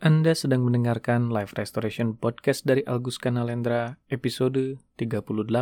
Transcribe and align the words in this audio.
Anda 0.00 0.32
sedang 0.32 0.64
mendengarkan 0.64 1.28
Live 1.28 1.52
Restoration 1.60 2.16
Podcast 2.16 2.64
dari 2.64 2.80
Algus 2.88 3.20
Kanalendra, 3.20 4.00
episode 4.08 4.80
38. 4.96 5.52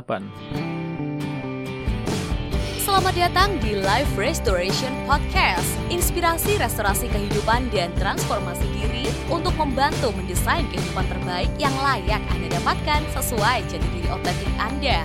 Selamat 2.78 3.14
datang 3.18 3.58
di 3.58 3.74
Live 3.82 4.14
Restoration 4.14 4.94
Podcast, 5.10 5.66
inspirasi 5.90 6.54
restorasi 6.54 7.10
kehidupan 7.10 7.66
dan 7.74 7.90
transformasi 7.98 8.62
diri 8.78 9.10
untuk 9.26 9.58
membantu 9.58 10.14
mendesain 10.14 10.70
kehidupan 10.70 11.10
terbaik 11.10 11.50
yang 11.58 11.74
layak 11.82 12.22
Anda 12.30 12.62
dapatkan 12.62 13.10
sesuai 13.18 13.66
jati 13.66 13.88
diri 13.90 14.06
otentik 14.06 14.54
Anda. 14.62 15.02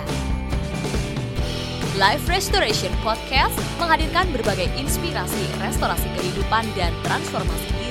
Live 1.98 2.30
Restoration 2.30 2.94
Podcast 3.02 3.58
menghadirkan 3.82 4.30
berbagai 4.30 4.70
inspirasi 4.78 5.42
restorasi 5.58 6.06
kehidupan 6.22 6.70
dan 6.78 6.94
transformasi 7.02 7.66
diri 7.74 7.83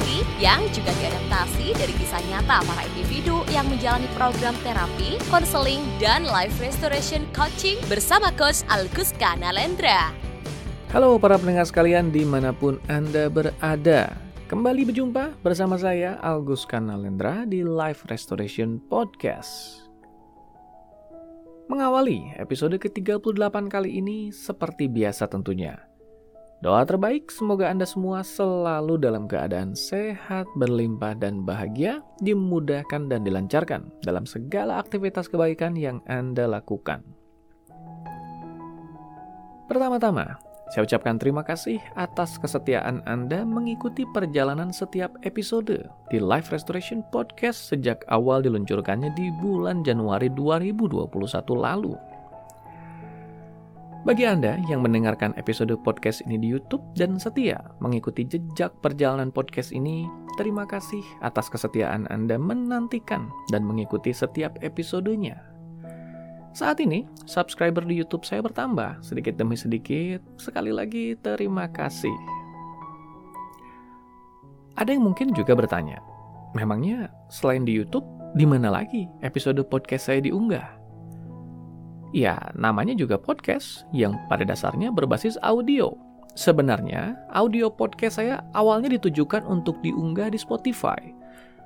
yang 0.44 0.60
juga 0.75 0.91
diadaptasi 1.00 1.71
dari 1.71 1.96
kisah 1.96 2.20
nyata 2.28 2.60
para 2.68 2.84
individu 2.92 3.47
yang 3.56 3.64
menjalani 3.71 4.11
program 4.11 4.52
terapi, 4.68 5.16
konseling, 5.32 5.79
dan 6.04 6.28
life 6.28 6.60
restoration 6.60 7.24
coaching 7.32 7.79
bersama 7.88 8.28
Coach 8.36 8.68
Alguska 8.68 9.39
Nalendra. 9.39 10.11
Halo 10.92 11.16
para 11.16 11.39
pendengar 11.39 11.64
sekalian 11.64 12.11
di 12.11 12.28
mana 12.28 12.52
pun 12.52 12.75
Anda 12.92 13.32
berada. 13.32 14.19
Kembali 14.52 14.92
berjumpa 14.92 15.39
bersama 15.39 15.79
saya 15.79 16.19
Algus 16.19 16.68
Kanalendra 16.68 17.47
di 17.47 17.64
Life 17.64 18.04
Restoration 18.11 18.83
Podcast. 18.91 19.80
Mengawali 21.71 22.36
episode 22.36 22.75
ke-38 22.75 23.55
kali 23.71 24.04
ini 24.04 24.36
seperti 24.36 24.91
biasa 24.91 25.32
tentunya. 25.32 25.93
Doa 26.64 26.88
terbaik 26.88 27.28
semoga 27.28 27.68
Anda 27.68 27.84
semua 27.84 28.24
selalu 28.24 28.96
dalam 28.96 29.28
keadaan 29.28 29.76
sehat, 29.76 30.48
berlimpah, 30.56 31.12
dan 31.12 31.44
bahagia, 31.44 32.00
dimudahkan 32.23 33.12
dan 33.12 33.28
dilancarkan 33.28 33.92
dalam 34.00 34.23
segala 34.23 34.80
aktivitas 34.80 35.28
kebaikan 35.28 35.75
yang 35.75 36.00
Anda 36.08 36.47
lakukan. 36.47 37.03
Pertama-tama, 39.67 40.39
saya 40.72 40.88
ucapkan 40.88 41.20
terima 41.20 41.44
kasih 41.44 41.83
atas 42.00 42.39
kesetiaan 42.39 43.03
Anda 43.03 43.44
mengikuti 43.44 44.08
perjalanan 44.16 44.72
setiap 44.72 45.11
episode 45.27 45.83
di 46.08 46.17
Life 46.23 46.48
Restoration 46.55 47.03
Podcast 47.11 47.75
sejak 47.75 48.08
awal 48.08 48.39
diluncurkannya 48.39 49.11
di 49.20 49.36
bulan 49.44 49.83
Januari 49.83 50.31
2021 50.31 51.11
lalu. 51.59 52.12
Bagi 54.03 54.27
Anda 54.27 54.59
yang 54.67 54.83
mendengarkan 54.83 55.31
episode 55.39 55.71
podcast 55.79 56.27
ini 56.27 56.35
di 56.35 56.51
YouTube 56.51 56.83
dan 56.91 57.15
setia 57.15 57.63
mengikuti 57.79 58.27
jejak 58.27 58.75
perjalanan 58.83 59.31
podcast 59.31 59.71
ini, 59.71 60.11
terima 60.35 60.67
kasih 60.67 60.99
atas 61.23 61.47
kesetiaan 61.47 62.11
Anda 62.11 62.35
menantikan 62.35 63.31
dan 63.47 63.63
mengikuti 63.63 64.11
setiap 64.11 64.59
episodenya. 64.59 65.39
Saat 66.51 66.83
ini, 66.83 67.07
subscriber 67.23 67.87
di 67.87 67.95
YouTube 67.95 68.27
saya 68.27 68.43
bertambah 68.43 68.99
sedikit 68.99 69.39
demi 69.39 69.55
sedikit. 69.55 70.19
Sekali 70.35 70.75
lagi, 70.75 71.15
terima 71.23 71.71
kasih. 71.71 72.11
Ada 74.75 74.99
yang 74.99 75.07
mungkin 75.07 75.31
juga 75.31 75.55
bertanya, 75.55 76.03
memangnya 76.51 77.07
selain 77.31 77.63
di 77.63 77.71
YouTube, 77.71 78.03
di 78.35 78.43
mana 78.43 78.67
lagi 78.67 79.07
episode 79.23 79.63
podcast 79.63 80.11
saya 80.11 80.19
diunggah? 80.19 80.83
Ya, 82.14 82.38
namanya 82.53 82.94
juga 82.94 83.17
podcast 83.17 83.89
yang 83.89 84.14
pada 84.30 84.45
dasarnya 84.45 84.94
berbasis 84.94 85.33
audio. 85.42 85.97
Sebenarnya, 86.38 87.17
audio 87.33 87.73
podcast 87.73 88.22
saya 88.22 88.45
awalnya 88.53 88.94
ditujukan 88.94 89.42
untuk 89.50 89.81
diunggah 89.81 90.30
di 90.30 90.38
Spotify. 90.38 91.02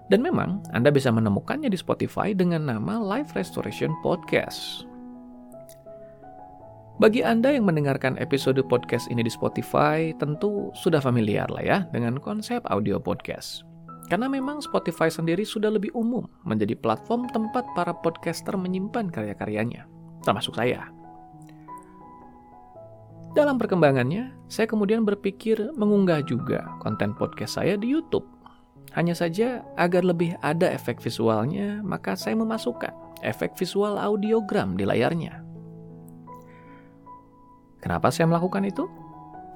Dan 0.08 0.24
memang 0.24 0.64
Anda 0.72 0.88
bisa 0.88 1.12
menemukannya 1.12 1.68
di 1.68 1.76
Spotify 1.76 2.32
dengan 2.32 2.64
nama 2.64 2.96
Live 2.96 3.36
Restoration 3.36 3.92
Podcast. 4.00 4.88
Bagi 7.04 7.28
Anda 7.28 7.52
yang 7.52 7.68
mendengarkan 7.68 8.16
episode 8.16 8.64
podcast 8.72 9.12
ini 9.12 9.28
di 9.28 9.32
Spotify, 9.32 10.16
tentu 10.16 10.72
sudah 10.80 11.04
familiar 11.04 11.52
lah 11.52 11.64
ya 11.64 11.78
dengan 11.92 12.24
konsep 12.24 12.64
audio 12.72 13.04
podcast. 13.04 13.68
Karena 14.08 14.32
memang 14.32 14.64
Spotify 14.64 15.12
sendiri 15.12 15.44
sudah 15.44 15.76
lebih 15.76 15.92
umum 15.92 16.24
menjadi 16.48 16.72
platform 16.80 17.28
tempat 17.36 17.68
para 17.76 17.92
podcaster 18.00 18.56
menyimpan 18.56 19.12
karya-karyanya 19.12 19.97
termasuk 20.24 20.56
saya. 20.58 20.90
Dalam 23.38 23.62
perkembangannya, 23.62 24.34
saya 24.50 24.66
kemudian 24.66 25.06
berpikir 25.06 25.70
mengunggah 25.78 26.26
juga 26.26 26.66
konten 26.82 27.14
podcast 27.14 27.62
saya 27.62 27.78
di 27.78 27.94
YouTube. 27.94 28.26
Hanya 28.98 29.14
saja 29.14 29.62
agar 29.78 30.02
lebih 30.02 30.34
ada 30.42 30.74
efek 30.74 30.98
visualnya, 30.98 31.86
maka 31.86 32.18
saya 32.18 32.34
memasukkan 32.34 32.90
efek 33.22 33.54
visual 33.54 34.02
audiogram 34.02 34.74
di 34.74 34.90
layarnya. 34.90 35.46
Kenapa 37.78 38.10
saya 38.10 38.26
melakukan 38.26 38.66
itu? 38.66 38.90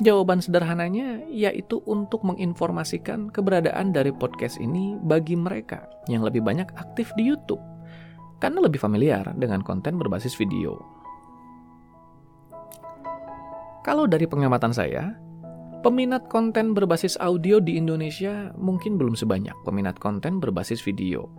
Jawaban 0.02 0.42
sederhananya 0.46 1.26
yaitu 1.30 1.82
untuk 1.90 2.22
menginformasikan 2.22 3.34
keberadaan 3.34 3.94
dari 3.94 4.14
podcast 4.14 4.62
ini 4.62 4.98
bagi 4.98 5.34
mereka 5.34 5.90
yang 6.06 6.22
lebih 6.22 6.46
banyak 6.46 6.70
aktif 6.78 7.14
di 7.18 7.30
YouTube 7.30 7.62
karena 8.41 8.59
lebih 8.59 8.81
familiar 8.81 9.24
dengan 9.38 9.62
konten 9.62 10.02
berbasis 10.02 10.34
video. 10.34 10.81
Kalau 13.85 14.09
dari 14.09 14.25
pengamatan 14.25 14.74
saya, 14.74 15.13
peminat 15.85 16.25
konten 16.29 16.74
berbasis 16.74 17.18
audio 17.22 17.62
di 17.62 17.78
Indonesia 17.78 18.50
mungkin 18.57 18.97
belum 18.97 19.13
sebanyak 19.13 19.53
peminat 19.62 19.97
konten 20.02 20.41
berbasis 20.41 20.81
video. 20.81 21.29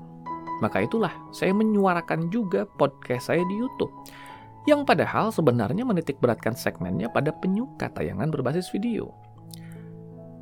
Maka 0.62 0.86
itulah 0.86 1.10
saya 1.34 1.50
menyuarakan 1.50 2.30
juga 2.30 2.66
podcast 2.78 3.34
saya 3.34 3.42
di 3.46 3.54
YouTube, 3.58 3.90
yang 4.70 4.86
padahal 4.86 5.34
sebenarnya 5.34 5.82
menitik 5.82 6.22
beratkan 6.22 6.54
segmennya 6.54 7.10
pada 7.10 7.34
penyuka 7.34 7.90
tayangan 7.90 8.30
berbasis 8.30 8.70
video. 8.70 9.10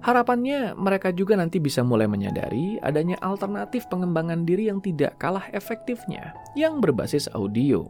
Harapannya 0.01 0.73
mereka 0.81 1.13
juga 1.13 1.37
nanti 1.37 1.61
bisa 1.61 1.85
mulai 1.85 2.09
menyadari 2.09 2.81
adanya 2.81 3.21
alternatif 3.21 3.85
pengembangan 3.93 4.49
diri 4.49 4.73
yang 4.73 4.81
tidak 4.81 5.21
kalah 5.21 5.45
efektifnya, 5.53 6.33
yang 6.57 6.81
berbasis 6.81 7.29
audio. 7.37 7.85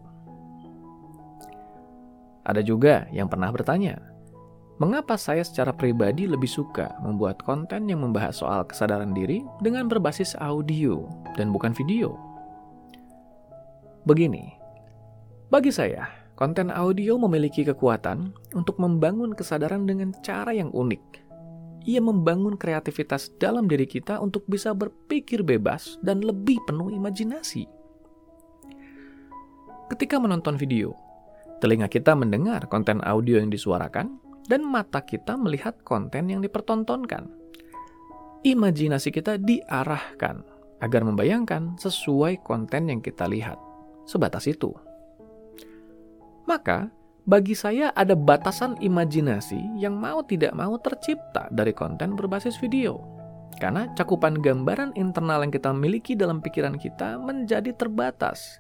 Ada 2.43 2.67
juga 2.67 3.07
yang 3.15 3.31
pernah 3.31 3.55
bertanya, 3.55 4.03
mengapa 4.83 5.15
saya 5.15 5.47
secara 5.47 5.71
pribadi 5.71 6.27
lebih 6.27 6.51
suka 6.51 6.99
membuat 6.99 7.47
konten 7.47 7.87
yang 7.87 8.03
membahas 8.03 8.43
soal 8.43 8.67
kesadaran 8.67 9.15
diri 9.15 9.47
dengan 9.63 9.87
berbasis 9.87 10.35
audio 10.43 11.07
dan 11.39 11.55
bukan 11.55 11.71
video? 11.79 12.19
Begini, 14.03 14.51
bagi 15.47 15.71
saya, 15.71 16.11
konten 16.35 16.75
audio 16.75 17.23
memiliki 17.23 17.63
kekuatan 17.63 18.35
untuk 18.59 18.83
membangun 18.83 19.31
kesadaran 19.31 19.87
dengan 19.87 20.11
cara 20.27 20.51
yang 20.51 20.75
unik 20.75 21.30
ia 21.89 22.01
membangun 22.03 22.57
kreativitas 22.61 23.33
dalam 23.41 23.69
diri 23.69 23.89
kita 23.89 24.21
untuk 24.21 24.45
bisa 24.49 24.77
berpikir 24.77 25.41
bebas 25.41 25.97
dan 26.05 26.21
lebih 26.21 26.61
penuh 26.69 26.93
imajinasi. 26.93 27.65
Ketika 29.91 30.23
menonton 30.23 30.55
video, 30.55 30.95
telinga 31.59 31.91
kita 31.91 32.15
mendengar 32.15 32.69
konten 32.71 33.03
audio 33.03 33.41
yang 33.41 33.51
disuarakan, 33.51 34.21
dan 34.51 34.67
mata 34.67 35.03
kita 35.07 35.39
melihat 35.39 35.79
konten 35.87 36.27
yang 36.27 36.43
dipertontonkan. 36.43 37.31
Imajinasi 38.43 39.15
kita 39.15 39.39
diarahkan 39.39 40.43
agar 40.81 41.03
membayangkan 41.05 41.77
sesuai 41.79 42.41
konten 42.43 42.89
yang 42.89 42.99
kita 43.05 43.29
lihat. 43.29 43.61
Sebatas 44.09 44.49
itu. 44.49 44.73
Maka, 46.49 46.91
bagi 47.31 47.55
saya 47.55 47.95
ada 47.95 48.19
batasan 48.19 48.75
imajinasi 48.83 49.79
yang 49.79 49.95
mau 49.95 50.19
tidak 50.27 50.51
mau 50.51 50.75
tercipta 50.83 51.47
dari 51.55 51.71
konten 51.71 52.19
berbasis 52.19 52.59
video. 52.59 52.99
Karena 53.63 53.87
cakupan 53.95 54.43
gambaran 54.43 54.99
internal 54.99 55.47
yang 55.47 55.55
kita 55.55 55.71
miliki 55.71 56.19
dalam 56.19 56.43
pikiran 56.43 56.75
kita 56.75 57.23
menjadi 57.23 57.71
terbatas, 57.71 58.59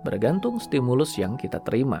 bergantung 0.00 0.56
stimulus 0.56 1.20
yang 1.20 1.36
kita 1.36 1.60
terima. 1.60 2.00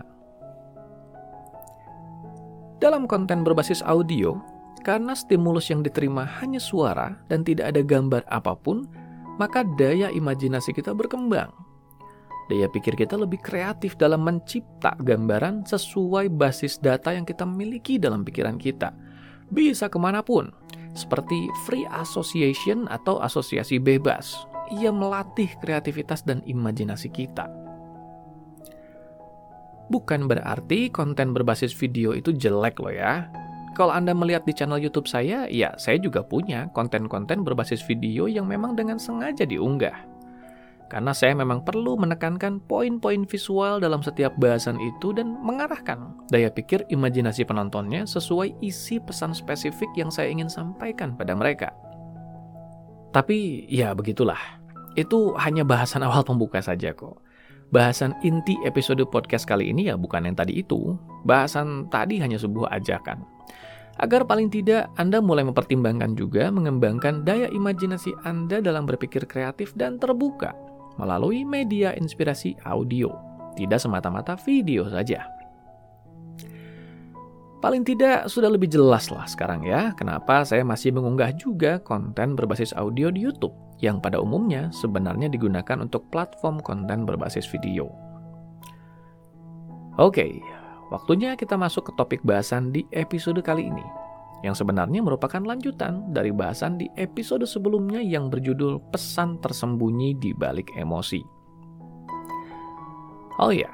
Dalam 2.80 3.04
konten 3.04 3.44
berbasis 3.44 3.84
audio, 3.84 4.40
karena 4.88 5.12
stimulus 5.12 5.68
yang 5.68 5.84
diterima 5.84 6.24
hanya 6.40 6.60
suara 6.62 7.12
dan 7.28 7.44
tidak 7.44 7.76
ada 7.76 7.84
gambar 7.84 8.24
apa 8.32 8.56
pun, 8.56 8.88
maka 9.36 9.68
daya 9.76 10.08
imajinasi 10.08 10.72
kita 10.72 10.96
berkembang 10.96 11.52
Daya 12.46 12.70
pikir 12.70 12.94
kita 12.94 13.18
lebih 13.18 13.42
kreatif 13.42 13.98
dalam 13.98 14.22
mencipta 14.22 14.94
gambaran 15.02 15.66
sesuai 15.66 16.30
basis 16.30 16.78
data 16.78 17.10
yang 17.10 17.26
kita 17.26 17.42
miliki 17.42 17.98
dalam 17.98 18.22
pikiran 18.22 18.54
kita. 18.54 18.94
Bisa 19.50 19.90
ke 19.90 19.98
mana 19.98 20.22
pun, 20.22 20.54
seperti 20.94 21.50
free 21.66 21.86
association 21.90 22.86
atau 22.86 23.18
asosiasi 23.18 23.82
bebas. 23.82 24.46
Ia 24.78 24.94
melatih 24.94 25.50
kreativitas 25.58 26.22
dan 26.22 26.42
imajinasi 26.46 27.10
kita. 27.10 27.50
Bukan 29.86 30.26
berarti 30.26 30.90
konten 30.90 31.30
berbasis 31.30 31.70
video 31.70 32.10
itu 32.10 32.34
jelek 32.34 32.82
loh 32.82 32.90
ya. 32.90 33.30
kalau 33.76 33.92
Anda 33.92 34.16
melihat 34.16 34.48
di 34.48 34.56
channel 34.56 34.80
YouTube 34.80 35.04
saya, 35.04 35.44
ya 35.52 35.76
saya 35.76 36.00
juga 36.00 36.24
punya 36.24 36.72
konten-konten 36.72 37.44
berbasis 37.44 37.84
video 37.84 38.24
yang 38.24 38.48
memang 38.48 38.72
dengan 38.72 38.96
sengaja 38.96 39.44
diunggah. 39.44 40.15
Karena 40.86 41.10
saya 41.10 41.34
memang 41.34 41.66
perlu 41.66 41.98
menekankan 41.98 42.62
poin-poin 42.62 43.26
visual 43.26 43.82
dalam 43.82 44.06
setiap 44.06 44.38
bahasan 44.38 44.78
itu 44.78 45.10
dan 45.10 45.34
mengarahkan 45.42 46.14
daya 46.30 46.46
pikir 46.46 46.86
imajinasi 46.86 47.42
penontonnya 47.42 48.06
sesuai 48.06 48.54
isi 48.62 49.02
pesan 49.02 49.34
spesifik 49.34 49.90
yang 49.98 50.14
saya 50.14 50.30
ingin 50.30 50.46
sampaikan 50.46 51.18
pada 51.18 51.34
mereka. 51.34 51.74
Tapi 53.10 53.66
ya 53.66 53.98
begitulah, 53.98 54.38
itu 54.94 55.34
hanya 55.42 55.66
bahasan 55.66 56.06
awal 56.06 56.22
pembuka 56.22 56.62
saja 56.62 56.94
kok. 56.94 57.18
Bahasan 57.74 58.14
inti 58.22 58.54
episode 58.62 59.02
podcast 59.10 59.42
kali 59.42 59.74
ini 59.74 59.90
ya 59.90 59.98
bukan 59.98 60.22
yang 60.22 60.38
tadi 60.38 60.62
itu. 60.62 60.94
Bahasan 61.26 61.90
tadi 61.90 62.22
hanya 62.22 62.38
sebuah 62.38 62.70
ajakan. 62.78 63.26
Agar 63.96 64.28
paling 64.28 64.52
tidak 64.52 64.92
Anda 65.00 65.18
mulai 65.18 65.42
mempertimbangkan 65.42 66.14
juga 66.14 66.52
mengembangkan 66.52 67.26
daya 67.26 67.48
imajinasi 67.50 68.12
Anda 68.22 68.60
dalam 68.60 68.84
berpikir 68.84 69.24
kreatif 69.24 69.72
dan 69.74 69.96
terbuka 69.96 70.52
melalui 70.96 71.44
media 71.44 71.92
inspirasi 71.96 72.56
audio, 72.64 73.12
tidak 73.56 73.80
semata-mata 73.80 74.36
video 74.44 74.88
saja. 74.88 75.28
Paling 77.64 77.82
tidak 77.88 78.28
sudah 78.28 78.52
lebih 78.52 78.68
jelas 78.68 79.08
lah 79.08 79.24
sekarang 79.24 79.64
ya, 79.64 79.96
kenapa 79.96 80.44
saya 80.44 80.60
masih 80.62 80.92
mengunggah 80.92 81.32
juga 81.40 81.80
konten 81.80 82.36
berbasis 82.36 82.76
audio 82.76 83.08
di 83.08 83.24
YouTube 83.24 83.56
yang 83.80 84.00
pada 84.00 84.20
umumnya 84.20 84.68
sebenarnya 84.72 85.32
digunakan 85.32 85.80
untuk 85.80 86.04
platform 86.12 86.60
konten 86.60 87.08
berbasis 87.08 87.48
video. 87.48 87.88
Oke, 89.96 90.28
waktunya 90.92 91.32
kita 91.32 91.56
masuk 91.56 91.88
ke 91.88 91.92
topik 91.96 92.20
bahasan 92.20 92.70
di 92.76 92.84
episode 92.92 93.40
kali 93.40 93.72
ini, 93.72 93.84
yang 94.44 94.52
sebenarnya 94.52 95.00
merupakan 95.00 95.40
lanjutan 95.40 96.12
dari 96.12 96.34
bahasan 96.34 96.76
di 96.76 96.90
episode 97.00 97.48
sebelumnya 97.48 98.02
yang 98.02 98.28
berjudul 98.28 98.92
Pesan 98.92 99.40
Tersembunyi 99.40 100.16
di 100.20 100.36
Balik 100.36 100.72
Emosi. 100.76 101.20
Oh 103.40 103.52
ya, 103.52 103.68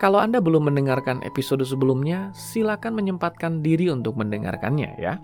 kalau 0.00 0.20
Anda 0.20 0.40
belum 0.40 0.68
mendengarkan 0.68 1.24
episode 1.24 1.64
sebelumnya, 1.64 2.32
silakan 2.34 2.98
menyempatkan 2.98 3.64
diri 3.64 3.88
untuk 3.88 4.16
mendengarkannya 4.20 4.96
ya. 5.00 5.20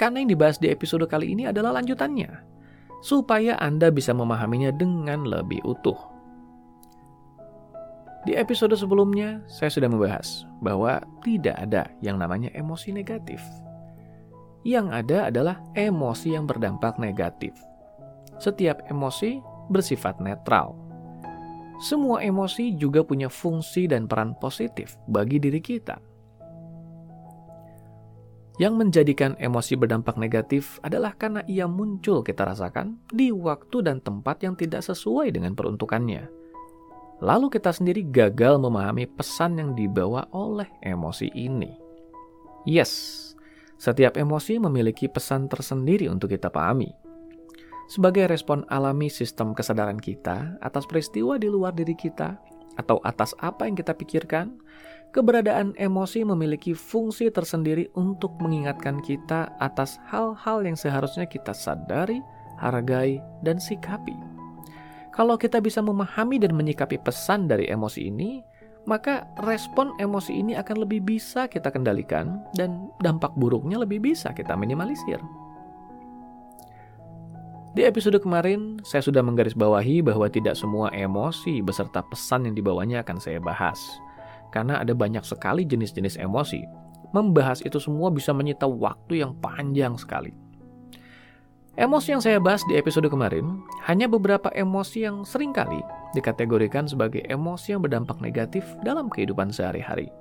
Karena 0.00 0.24
yang 0.24 0.32
dibahas 0.32 0.56
di 0.56 0.72
episode 0.72 1.04
kali 1.04 1.36
ini 1.36 1.44
adalah 1.44 1.76
lanjutannya 1.76 2.50
supaya 3.00 3.56
Anda 3.60 3.88
bisa 3.88 4.12
memahaminya 4.12 4.72
dengan 4.76 5.24
lebih 5.24 5.64
utuh. 5.64 5.96
Di 8.28 8.36
episode 8.36 8.76
sebelumnya, 8.76 9.40
saya 9.48 9.72
sudah 9.72 9.88
membahas 9.88 10.44
bahwa 10.60 11.00
tidak 11.24 11.56
ada 11.56 11.88
yang 12.04 12.20
namanya 12.20 12.52
emosi 12.52 12.92
negatif. 12.92 13.40
Yang 14.60 14.86
ada 14.92 15.18
adalah 15.32 15.56
emosi 15.72 16.36
yang 16.36 16.44
berdampak 16.44 17.00
negatif. 17.00 17.56
Setiap 18.36 18.84
emosi 18.92 19.40
bersifat 19.72 20.20
netral. 20.20 20.76
Semua 21.80 22.20
emosi 22.20 22.76
juga 22.76 23.00
punya 23.00 23.32
fungsi 23.32 23.88
dan 23.88 24.04
peran 24.04 24.36
positif 24.36 25.00
bagi 25.08 25.40
diri 25.40 25.64
kita. 25.64 25.96
Yang 28.60 28.74
menjadikan 28.76 29.32
emosi 29.40 29.72
berdampak 29.80 30.20
negatif 30.20 30.76
adalah 30.84 31.16
karena 31.16 31.40
ia 31.48 31.64
muncul 31.64 32.20
kita 32.20 32.44
rasakan 32.44 33.00
di 33.08 33.32
waktu 33.32 33.80
dan 33.80 34.04
tempat 34.04 34.44
yang 34.44 34.52
tidak 34.52 34.84
sesuai 34.84 35.32
dengan 35.32 35.56
peruntukannya. 35.56 36.28
Lalu 37.24 37.48
kita 37.48 37.72
sendiri 37.72 38.04
gagal 38.04 38.60
memahami 38.60 39.08
pesan 39.08 39.56
yang 39.56 39.72
dibawa 39.72 40.28
oleh 40.36 40.68
emosi 40.84 41.32
ini. 41.32 41.72
Yes, 42.68 43.29
setiap 43.80 44.20
emosi 44.20 44.60
memiliki 44.60 45.08
pesan 45.08 45.48
tersendiri 45.48 46.04
untuk 46.12 46.36
kita 46.36 46.52
pahami. 46.52 46.92
Sebagai 47.88 48.28
respon 48.28 48.68
alami 48.68 49.08
sistem 49.08 49.56
kesadaran 49.56 49.96
kita 49.96 50.60
atas 50.60 50.84
peristiwa 50.84 51.40
di 51.40 51.48
luar 51.48 51.72
diri 51.72 51.96
kita, 51.96 52.36
atau 52.78 53.00
atas 53.02 53.32
apa 53.40 53.66
yang 53.66 53.74
kita 53.74 53.96
pikirkan, 53.96 54.56
keberadaan 55.10 55.74
emosi 55.74 56.22
memiliki 56.22 56.76
fungsi 56.76 57.32
tersendiri 57.32 57.90
untuk 57.98 58.36
mengingatkan 58.38 59.02
kita 59.02 59.52
atas 59.58 59.98
hal-hal 60.08 60.62
yang 60.62 60.78
seharusnya 60.78 61.26
kita 61.26 61.50
sadari, 61.50 62.22
hargai, 62.60 63.18
dan 63.42 63.58
sikapi. 63.58 64.14
Kalau 65.10 65.34
kita 65.34 65.58
bisa 65.58 65.82
memahami 65.82 66.38
dan 66.38 66.54
menyikapi 66.54 67.02
pesan 67.02 67.50
dari 67.50 67.66
emosi 67.66 68.06
ini, 68.06 68.40
maka 68.88 69.28
respon 69.44 69.92
emosi 70.00 70.40
ini 70.40 70.52
akan 70.56 70.84
lebih 70.86 71.04
bisa 71.04 71.46
kita 71.48 71.68
kendalikan 71.68 72.40
dan 72.56 72.88
dampak 73.04 73.32
buruknya 73.36 73.80
lebih 73.80 74.00
bisa 74.00 74.32
kita 74.32 74.56
minimalisir. 74.56 75.20
Di 77.70 77.86
episode 77.86 78.18
kemarin, 78.18 78.82
saya 78.82 78.98
sudah 78.98 79.22
menggarisbawahi 79.22 80.02
bahwa 80.02 80.26
tidak 80.26 80.58
semua 80.58 80.90
emosi 80.90 81.62
beserta 81.62 82.02
pesan 82.02 82.50
yang 82.50 82.58
dibawanya 82.58 83.06
akan 83.06 83.22
saya 83.22 83.38
bahas 83.38 83.78
karena 84.50 84.82
ada 84.82 84.90
banyak 84.90 85.22
sekali 85.22 85.62
jenis-jenis 85.62 86.18
emosi. 86.18 86.66
Membahas 87.14 87.62
itu 87.62 87.78
semua 87.78 88.10
bisa 88.10 88.34
menyita 88.34 88.66
waktu 88.66 89.22
yang 89.22 89.38
panjang 89.38 89.94
sekali. 89.94 90.34
Emosi 91.80 92.12
yang 92.12 92.20
saya 92.20 92.36
bahas 92.36 92.60
di 92.68 92.76
episode 92.76 93.08
kemarin 93.08 93.64
hanya 93.88 94.04
beberapa 94.04 94.52
emosi 94.52 95.08
yang 95.08 95.24
sering 95.24 95.48
kali 95.48 95.80
dikategorikan 96.12 96.84
sebagai 96.84 97.24
emosi 97.24 97.72
yang 97.72 97.80
berdampak 97.80 98.20
negatif 98.20 98.68
dalam 98.84 99.08
kehidupan 99.08 99.48
sehari-hari. 99.48 100.12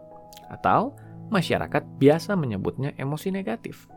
Atau 0.48 0.96
masyarakat 1.28 1.84
biasa 2.00 2.40
menyebutnya 2.40 2.96
emosi 2.96 3.36
negatif. 3.36 3.92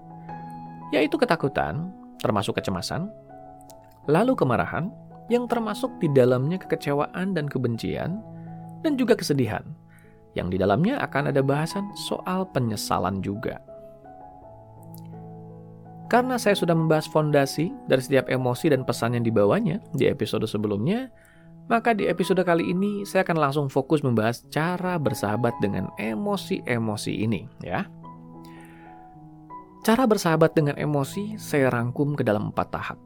Yaitu 0.90 1.14
ketakutan, 1.14 1.94
termasuk 2.18 2.58
kecemasan, 2.58 3.06
lalu 4.10 4.34
kemarahan, 4.34 4.90
yang 5.30 5.46
termasuk 5.46 5.94
di 6.02 6.10
dalamnya 6.10 6.58
kekecewaan 6.58 7.30
dan 7.30 7.46
kebencian, 7.46 8.26
dan 8.82 8.98
juga 8.98 9.14
kesedihan, 9.14 9.62
yang 10.34 10.50
di 10.50 10.58
dalamnya 10.58 10.98
akan 10.98 11.30
ada 11.30 11.46
bahasan 11.46 11.86
soal 11.94 12.42
penyesalan 12.50 13.22
juga. 13.22 13.62
Karena 16.12 16.36
saya 16.36 16.52
sudah 16.52 16.76
membahas 16.76 17.08
fondasi 17.08 17.72
dari 17.88 18.04
setiap 18.04 18.28
emosi 18.28 18.68
dan 18.68 18.84
pesan 18.84 19.16
yang 19.16 19.24
dibawanya 19.24 19.80
di 19.96 20.04
episode 20.04 20.44
sebelumnya, 20.44 21.08
maka 21.72 21.96
di 21.96 22.04
episode 22.04 22.44
kali 22.44 22.68
ini 22.68 23.08
saya 23.08 23.24
akan 23.24 23.40
langsung 23.40 23.66
fokus 23.72 24.04
membahas 24.04 24.44
cara 24.52 25.00
bersahabat 25.00 25.56
dengan 25.64 25.88
emosi-emosi 25.96 27.12
ini, 27.16 27.48
ya. 27.64 27.88
Cara 29.88 30.04
bersahabat 30.04 30.52
dengan 30.52 30.76
emosi 30.76 31.40
saya 31.40 31.72
rangkum 31.72 32.12
ke 32.12 32.20
dalam 32.20 32.52
empat 32.52 32.68
tahap. 32.68 33.00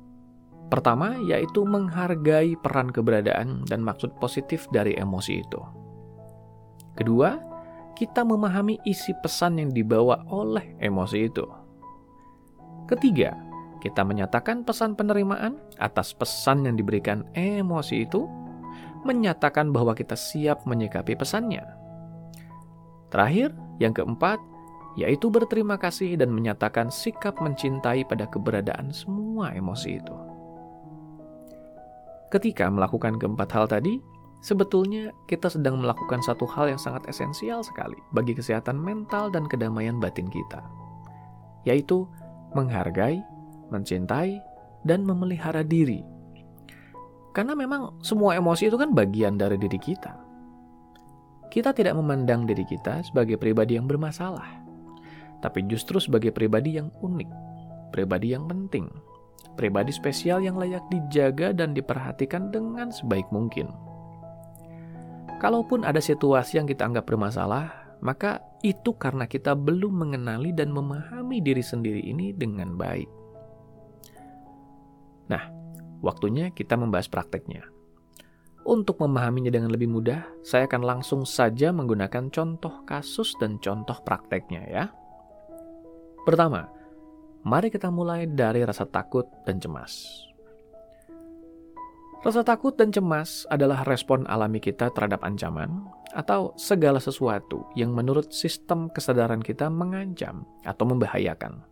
Pertama, 0.66 1.14
yaitu 1.30 1.62
menghargai 1.62 2.58
peran 2.58 2.90
keberadaan 2.90 3.62
dan 3.70 3.86
maksud 3.86 4.18
positif 4.18 4.66
dari 4.74 4.98
emosi 4.98 5.46
itu. 5.46 5.62
Kedua, 6.98 7.38
kita 7.94 8.26
memahami 8.26 8.82
isi 8.82 9.14
pesan 9.22 9.62
yang 9.62 9.70
dibawa 9.70 10.26
oleh 10.26 10.74
emosi 10.82 11.18
itu. 11.22 11.46
Ketiga, 12.86 13.34
kita 13.82 14.06
menyatakan 14.06 14.62
pesan 14.62 14.94
penerimaan 14.94 15.58
atas 15.78 16.14
pesan 16.14 16.66
yang 16.66 16.78
diberikan 16.78 17.26
emosi 17.34 18.06
itu, 18.06 18.26
menyatakan 19.02 19.70
bahwa 19.70 19.94
kita 19.94 20.14
siap 20.14 20.66
menyikapi 20.66 21.14
pesannya. 21.14 21.62
Terakhir, 23.10 23.54
yang 23.78 23.94
keempat, 23.94 24.38
yaitu 24.98 25.30
berterima 25.30 25.78
kasih 25.78 26.18
dan 26.18 26.32
menyatakan 26.32 26.90
sikap 26.90 27.38
mencintai 27.38 28.02
pada 28.08 28.26
keberadaan 28.26 28.90
semua 28.90 29.54
emosi 29.54 30.02
itu. 30.02 30.16
Ketika 32.30 32.66
melakukan 32.66 33.20
keempat 33.22 33.48
hal 33.54 33.70
tadi, 33.70 34.02
Sebetulnya 34.46 35.10
kita 35.26 35.50
sedang 35.50 35.82
melakukan 35.82 36.22
satu 36.22 36.46
hal 36.46 36.70
yang 36.70 36.78
sangat 36.78 37.08
esensial 37.10 37.66
sekali 37.66 37.98
bagi 38.14 38.30
kesehatan 38.30 38.78
mental 38.78 39.26
dan 39.26 39.48
kedamaian 39.50 39.98
batin 39.98 40.30
kita, 40.30 40.62
yaitu 41.66 42.06
menghargai, 42.56 43.20
mencintai, 43.68 44.40
dan 44.88 45.04
memelihara 45.04 45.60
diri. 45.60 46.00
Karena 47.36 47.52
memang 47.52 48.00
semua 48.00 48.32
emosi 48.32 48.72
itu 48.72 48.80
kan 48.80 48.96
bagian 48.96 49.36
dari 49.36 49.60
diri 49.60 49.76
kita. 49.76 50.16
Kita 51.52 51.76
tidak 51.76 51.92
memandang 51.92 52.48
diri 52.48 52.64
kita 52.64 53.04
sebagai 53.04 53.36
pribadi 53.36 53.76
yang 53.76 53.84
bermasalah, 53.84 54.64
tapi 55.44 55.62
justru 55.68 56.00
sebagai 56.00 56.32
pribadi 56.32 56.80
yang 56.80 56.88
unik, 57.04 57.30
pribadi 57.92 58.32
yang 58.32 58.48
penting, 58.48 58.88
pribadi 59.54 59.94
spesial 59.94 60.42
yang 60.42 60.56
layak 60.56 60.82
dijaga 60.88 61.52
dan 61.52 61.76
diperhatikan 61.76 62.50
dengan 62.50 62.90
sebaik 62.90 63.28
mungkin. 63.30 63.68
Kalaupun 65.36 65.84
ada 65.84 66.00
situasi 66.00 66.56
yang 66.56 66.66
kita 66.66 66.88
anggap 66.88 67.04
bermasalah, 67.04 67.85
maka 68.04 68.42
itu 68.60 68.92
karena 68.96 69.24
kita 69.24 69.56
belum 69.56 70.06
mengenali 70.06 70.52
dan 70.52 70.72
memahami 70.72 71.40
diri 71.40 71.64
sendiri 71.64 72.02
ini 72.02 72.32
dengan 72.34 72.76
baik. 72.76 73.08
Nah, 75.30 75.44
waktunya 76.02 76.52
kita 76.52 76.76
membahas 76.76 77.08
prakteknya. 77.08 77.66
Untuk 78.66 78.98
memahaminya 78.98 79.54
dengan 79.54 79.70
lebih 79.70 79.86
mudah, 79.86 80.26
saya 80.42 80.66
akan 80.66 80.82
langsung 80.82 81.22
saja 81.22 81.70
menggunakan 81.70 82.34
contoh 82.34 82.82
kasus 82.82 83.38
dan 83.38 83.62
contoh 83.62 83.94
prakteknya 84.02 84.62
ya. 84.66 84.84
Pertama, 86.26 86.66
mari 87.46 87.70
kita 87.70 87.86
mulai 87.94 88.26
dari 88.26 88.66
rasa 88.66 88.82
takut 88.82 89.30
dan 89.46 89.62
cemas. 89.62 90.25
Rasa 92.26 92.42
takut 92.42 92.74
dan 92.74 92.90
cemas 92.90 93.46
adalah 93.54 93.86
respon 93.86 94.26
alami 94.26 94.58
kita 94.58 94.90
terhadap 94.90 95.22
ancaman 95.22 95.86
atau 96.10 96.50
segala 96.58 96.98
sesuatu 96.98 97.70
yang 97.78 97.94
menurut 97.94 98.34
sistem 98.34 98.90
kesadaran 98.90 99.38
kita 99.38 99.70
mengancam 99.70 100.42
atau 100.66 100.90
membahayakan. 100.90 101.62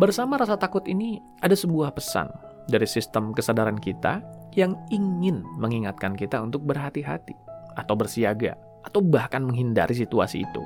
Bersama 0.00 0.40
rasa 0.40 0.56
takut 0.56 0.80
ini 0.88 1.20
ada 1.44 1.52
sebuah 1.52 1.92
pesan 1.92 2.32
dari 2.72 2.88
sistem 2.88 3.36
kesadaran 3.36 3.76
kita 3.76 4.24
yang 4.56 4.80
ingin 4.88 5.44
mengingatkan 5.60 6.16
kita 6.16 6.40
untuk 6.40 6.64
berhati-hati 6.64 7.36
atau 7.76 8.00
bersiaga 8.00 8.56
atau 8.80 9.04
bahkan 9.04 9.44
menghindari 9.44 9.92
situasi 9.92 10.40
itu 10.40 10.64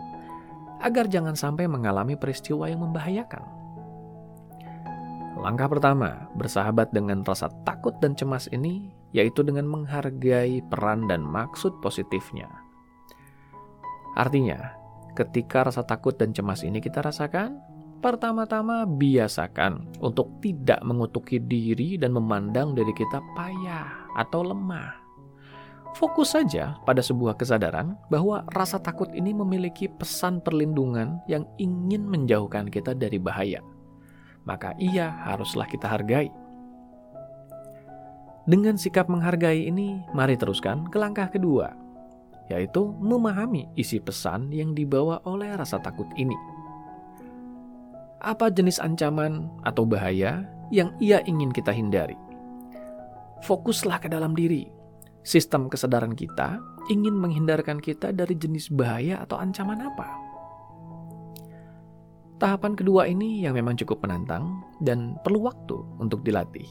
agar 0.86 1.10
jangan 1.10 1.34
sampai 1.34 1.66
mengalami 1.66 2.14
peristiwa 2.14 2.70
yang 2.70 2.86
membahayakan. 2.86 3.61
Langkah 5.42 5.66
pertama, 5.66 6.30
bersahabat 6.38 6.94
dengan 6.94 7.26
rasa 7.26 7.50
takut 7.66 7.98
dan 7.98 8.14
cemas 8.14 8.46
ini, 8.54 8.94
yaitu 9.10 9.42
dengan 9.42 9.66
menghargai 9.66 10.62
peran 10.70 11.10
dan 11.10 11.26
maksud 11.26 11.82
positifnya. 11.82 12.46
Artinya, 14.14 14.70
ketika 15.18 15.66
rasa 15.66 15.82
takut 15.82 16.14
dan 16.14 16.30
cemas 16.30 16.62
ini 16.62 16.78
kita 16.78 17.02
rasakan, 17.02 17.58
pertama-tama 17.98 18.86
biasakan 18.86 19.98
untuk 19.98 20.30
tidak 20.38 20.78
mengutuki 20.86 21.42
diri 21.42 21.98
dan 21.98 22.14
memandang 22.14 22.78
diri 22.78 22.94
kita 22.94 23.18
payah 23.34 24.14
atau 24.14 24.46
lemah. 24.46 24.94
Fokus 25.98 26.38
saja 26.38 26.78
pada 26.86 27.02
sebuah 27.02 27.34
kesadaran 27.34 27.98
bahwa 28.14 28.46
rasa 28.54 28.78
takut 28.78 29.10
ini 29.10 29.34
memiliki 29.34 29.90
pesan 29.90 30.38
perlindungan 30.38 31.18
yang 31.26 31.42
ingin 31.58 32.06
menjauhkan 32.06 32.70
kita 32.70 32.94
dari 32.94 33.18
bahaya 33.18 33.58
maka 34.44 34.74
ia 34.78 35.10
haruslah 35.26 35.66
kita 35.66 35.86
hargai. 35.86 36.30
Dengan 38.42 38.74
sikap 38.74 39.06
menghargai 39.06 39.70
ini, 39.70 40.02
mari 40.10 40.34
teruskan 40.34 40.90
ke 40.90 40.98
langkah 40.98 41.30
kedua, 41.30 41.78
yaitu 42.50 42.90
memahami 42.98 43.70
isi 43.78 44.02
pesan 44.02 44.50
yang 44.50 44.74
dibawa 44.74 45.22
oleh 45.22 45.54
rasa 45.54 45.78
takut 45.78 46.10
ini. 46.18 46.34
Apa 48.22 48.50
jenis 48.50 48.82
ancaman 48.82 49.46
atau 49.62 49.86
bahaya 49.86 50.46
yang 50.74 50.90
ia 50.98 51.22
ingin 51.22 51.54
kita 51.54 51.70
hindari? 51.70 52.18
Fokuslah 53.46 53.98
ke 54.02 54.10
dalam 54.10 54.34
diri. 54.34 54.70
Sistem 55.22 55.70
kesadaran 55.70 56.18
kita 56.18 56.58
ingin 56.90 57.14
menghindarkan 57.14 57.78
kita 57.78 58.10
dari 58.10 58.34
jenis 58.34 58.74
bahaya 58.74 59.22
atau 59.22 59.38
ancaman 59.38 59.86
apa? 59.86 60.31
Tahapan 62.42 62.74
kedua 62.74 63.06
ini 63.06 63.46
yang 63.46 63.54
memang 63.54 63.78
cukup 63.78 64.02
menantang 64.02 64.66
dan 64.82 65.14
perlu 65.22 65.46
waktu 65.46 65.78
untuk 66.02 66.26
dilatih. 66.26 66.66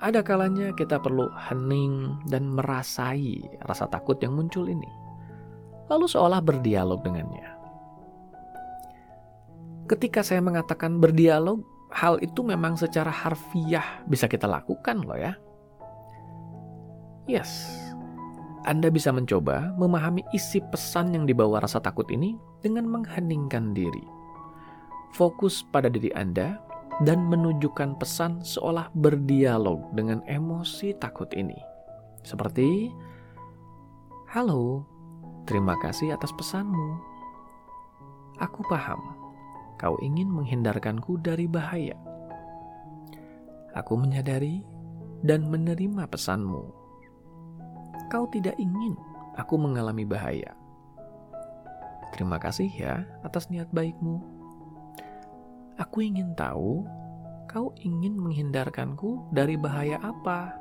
Ada 0.00 0.24
kalanya 0.24 0.72
kita 0.72 0.96
perlu 0.96 1.28
hening 1.36 2.16
dan 2.32 2.48
merasai 2.48 3.44
rasa 3.68 3.84
takut 3.92 4.16
yang 4.24 4.32
muncul 4.32 4.72
ini, 4.72 4.88
lalu 5.92 6.08
seolah 6.08 6.40
berdialog 6.40 7.04
dengannya. 7.04 7.44
Ketika 9.84 10.24
saya 10.24 10.40
mengatakan 10.40 10.96
berdialog, 10.96 11.60
hal 11.92 12.16
itu 12.24 12.40
memang 12.40 12.80
secara 12.80 13.12
harfiah 13.12 14.00
bisa 14.08 14.32
kita 14.32 14.48
lakukan 14.48 15.04
loh 15.04 15.20
ya. 15.20 15.36
Yes, 17.28 17.68
Anda 18.64 18.88
bisa 18.88 19.12
mencoba 19.12 19.76
memahami 19.76 20.24
isi 20.32 20.64
pesan 20.72 21.12
yang 21.12 21.28
dibawa 21.28 21.60
rasa 21.60 21.84
takut 21.84 22.08
ini 22.08 22.40
dengan 22.64 22.88
mengheningkan 22.88 23.76
diri 23.76 24.21
fokus 25.12 25.64
pada 25.72 25.92
diri 25.92 26.12
Anda 26.16 26.60
dan 27.04 27.24
menunjukkan 27.28 27.96
pesan 27.96 28.44
seolah 28.44 28.92
berdialog 28.92 29.92
dengan 29.96 30.20
emosi 30.28 30.96
takut 31.00 31.28
ini. 31.32 31.56
Seperti, 32.22 32.92
Halo, 34.32 34.88
terima 35.44 35.76
kasih 35.76 36.16
atas 36.16 36.32
pesanmu. 36.32 36.96
Aku 38.40 38.64
paham, 38.64 39.00
kau 39.76 39.98
ingin 40.00 40.32
menghindarkanku 40.32 41.20
dari 41.20 41.44
bahaya. 41.44 41.98
Aku 43.76 44.00
menyadari 44.00 44.64
dan 45.20 45.52
menerima 45.52 46.08
pesanmu. 46.08 46.64
Kau 48.08 48.24
tidak 48.32 48.56
ingin 48.56 48.96
aku 49.36 49.60
mengalami 49.60 50.08
bahaya. 50.08 50.56
Terima 52.12 52.36
kasih 52.36 52.68
ya 52.68 53.04
atas 53.24 53.48
niat 53.48 53.68
baikmu. 53.72 54.41
Aku 55.80 56.04
ingin 56.04 56.36
tahu 56.36 56.84
kau 57.48 57.72
ingin 57.84 58.16
menghindarkanku 58.16 59.28
dari 59.32 59.60
bahaya 59.60 60.00
apa. 60.00 60.56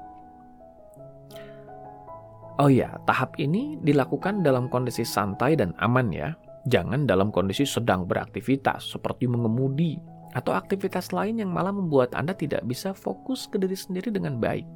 Oh 2.59 2.67
ya, 2.67 2.99
tahap 3.07 3.39
ini 3.39 3.79
dilakukan 3.79 4.43
dalam 4.43 4.67
kondisi 4.67 5.07
santai 5.07 5.55
dan 5.55 5.71
aman 5.79 6.11
ya. 6.11 6.35
Jangan 6.69 7.09
dalam 7.09 7.33
kondisi 7.33 7.65
sedang 7.65 8.05
beraktivitas 8.05 8.93
seperti 8.93 9.25
mengemudi 9.25 9.97
atau 10.37 10.53
aktivitas 10.53 11.09
lain 11.09 11.41
yang 11.41 11.49
malah 11.49 11.73
membuat 11.73 12.13
Anda 12.13 12.37
tidak 12.37 12.61
bisa 12.69 12.93
fokus 12.93 13.49
ke 13.49 13.57
diri 13.57 13.73
sendiri 13.73 14.13
dengan 14.13 14.37
baik. 14.37 14.67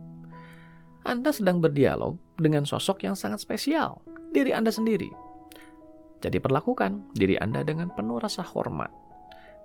Anda 1.06 1.30
sedang 1.30 1.62
berdialog 1.62 2.18
dengan 2.42 2.66
sosok 2.66 3.06
yang 3.06 3.14
sangat 3.14 3.46
spesial, 3.46 4.02
diri 4.34 4.50
Anda 4.50 4.74
sendiri. 4.74 5.14
Jadi 6.26 6.42
perlakukan 6.42 7.14
diri 7.14 7.38
Anda 7.38 7.62
dengan 7.62 7.94
penuh 7.94 8.18
rasa 8.18 8.42
hormat 8.42 9.05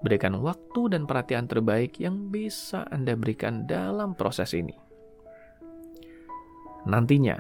Berikan 0.01 0.41
waktu 0.41 0.97
dan 0.97 1.05
perhatian 1.05 1.45
terbaik 1.45 2.01
yang 2.01 2.33
bisa 2.33 2.89
Anda 2.89 3.13
berikan 3.17 3.69
dalam 3.69 4.17
proses 4.17 4.57
ini. 4.57 4.73
Nantinya, 6.89 7.37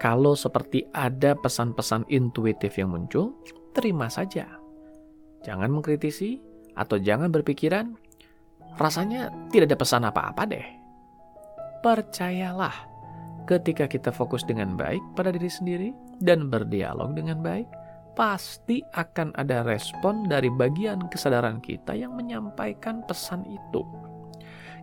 kalau 0.00 0.32
seperti 0.32 0.88
ada 0.96 1.36
pesan-pesan 1.36 2.08
intuitif 2.08 2.80
yang 2.80 2.96
muncul, 2.96 3.36
terima 3.76 4.08
saja. 4.08 4.48
Jangan 5.44 5.68
mengkritisi 5.68 6.40
atau 6.72 6.96
jangan 6.96 7.28
berpikiran, 7.28 7.92
rasanya 8.80 9.28
tidak 9.52 9.68
ada 9.68 9.76
pesan 9.76 10.08
apa-apa 10.08 10.42
deh. 10.48 10.66
Percayalah, 11.84 12.72
ketika 13.44 13.84
kita 13.84 14.08
fokus 14.08 14.40
dengan 14.48 14.72
baik 14.72 15.04
pada 15.12 15.36
diri 15.36 15.52
sendiri 15.52 15.88
dan 16.24 16.48
berdialog 16.48 17.12
dengan 17.12 17.44
baik, 17.44 17.68
pasti 18.20 18.84
akan 18.84 19.32
ada 19.32 19.64
respon 19.64 20.28
dari 20.28 20.52
bagian 20.52 21.08
kesadaran 21.08 21.56
kita 21.64 21.96
yang 21.96 22.12
menyampaikan 22.12 23.00
pesan 23.08 23.48
itu. 23.48 23.80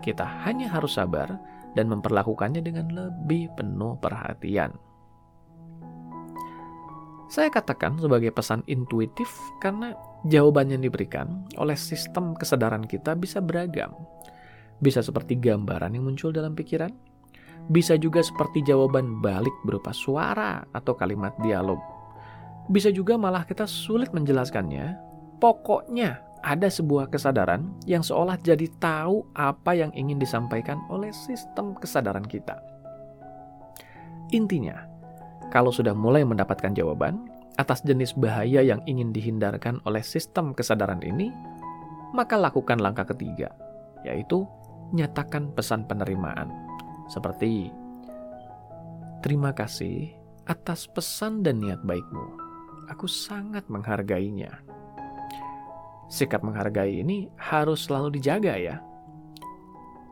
Kita 0.02 0.26
hanya 0.50 0.74
harus 0.74 0.98
sabar 0.98 1.38
dan 1.78 1.86
memperlakukannya 1.86 2.66
dengan 2.66 2.90
lebih 2.90 3.54
penuh 3.54 3.94
perhatian. 4.02 4.74
Saya 7.30 7.54
katakan 7.54 8.02
sebagai 8.02 8.34
pesan 8.34 8.66
intuitif 8.66 9.30
karena 9.62 9.94
jawaban 10.26 10.74
yang 10.74 10.82
diberikan 10.82 11.46
oleh 11.62 11.78
sistem 11.78 12.34
kesadaran 12.34 12.90
kita 12.90 13.14
bisa 13.14 13.38
beragam. 13.38 13.94
Bisa 14.82 15.06
seperti 15.06 15.38
gambaran 15.38 15.94
yang 15.94 16.10
muncul 16.10 16.34
dalam 16.34 16.58
pikiran, 16.58 16.90
bisa 17.70 18.02
juga 18.02 18.26
seperti 18.26 18.66
jawaban 18.66 19.22
balik 19.22 19.54
berupa 19.62 19.94
suara 19.94 20.66
atau 20.74 20.98
kalimat 20.98 21.38
dialog 21.46 21.97
bisa 22.68 22.92
juga 22.92 23.16
malah 23.16 23.48
kita 23.48 23.64
sulit 23.64 24.12
menjelaskannya. 24.12 25.00
Pokoknya 25.40 26.20
ada 26.44 26.68
sebuah 26.68 27.10
kesadaran 27.10 27.68
yang 27.88 28.04
seolah 28.04 28.38
jadi 28.40 28.68
tahu 28.78 29.26
apa 29.34 29.74
yang 29.74 29.92
ingin 29.96 30.20
disampaikan 30.20 30.80
oleh 30.92 31.10
sistem 31.16 31.74
kesadaran 31.78 32.26
kita. 32.26 32.60
Intinya, 34.36 34.84
kalau 35.50 35.72
sudah 35.72 35.96
mulai 35.96 36.28
mendapatkan 36.28 36.76
jawaban 36.76 37.32
atas 37.58 37.82
jenis 37.82 38.14
bahaya 38.14 38.62
yang 38.62 38.84
ingin 38.86 39.16
dihindarkan 39.16 39.82
oleh 39.88 40.04
sistem 40.04 40.52
kesadaran 40.52 41.02
ini, 41.02 41.32
maka 42.12 42.36
lakukan 42.36 42.78
langkah 42.78 43.08
ketiga, 43.16 43.50
yaitu 44.04 44.44
nyatakan 44.92 45.52
pesan 45.56 45.88
penerimaan. 45.88 46.52
Seperti, 47.08 47.72
terima 49.24 49.56
kasih 49.56 50.12
atas 50.44 50.88
pesan 50.92 51.44
dan 51.44 51.64
niat 51.64 51.80
baikmu 51.88 52.47
aku 52.88 53.06
sangat 53.06 53.68
menghargainya. 53.68 54.64
Sikap 56.08 56.40
menghargai 56.40 57.04
ini 57.04 57.28
harus 57.36 57.86
selalu 57.86 58.16
dijaga 58.16 58.56
ya. 58.56 58.80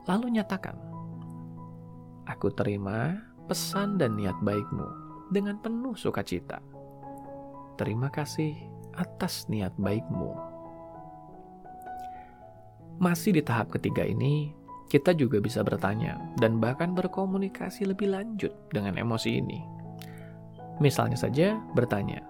Lalu 0.06 0.38
nyatakan, 0.38 0.76
aku 2.28 2.52
terima 2.52 3.16
pesan 3.48 3.96
dan 3.96 4.20
niat 4.20 4.36
baikmu 4.44 4.86
dengan 5.32 5.58
penuh 5.58 5.96
sukacita. 5.96 6.60
Terima 7.80 8.12
kasih 8.12 8.54
atas 8.96 9.48
niat 9.48 9.72
baikmu. 9.80 10.36
Masih 13.00 13.36
di 13.36 13.44
tahap 13.44 13.72
ketiga 13.76 14.08
ini, 14.08 14.56
kita 14.88 15.12
juga 15.12 15.44
bisa 15.44 15.66
bertanya 15.66 16.16
dan 16.40 16.64
bahkan 16.64 16.96
berkomunikasi 16.96 17.88
lebih 17.88 18.14
lanjut 18.14 18.52
dengan 18.72 18.96
emosi 18.96 19.42
ini. 19.44 19.60
Misalnya 20.80 21.20
saja 21.20 21.60
bertanya, 21.76 22.24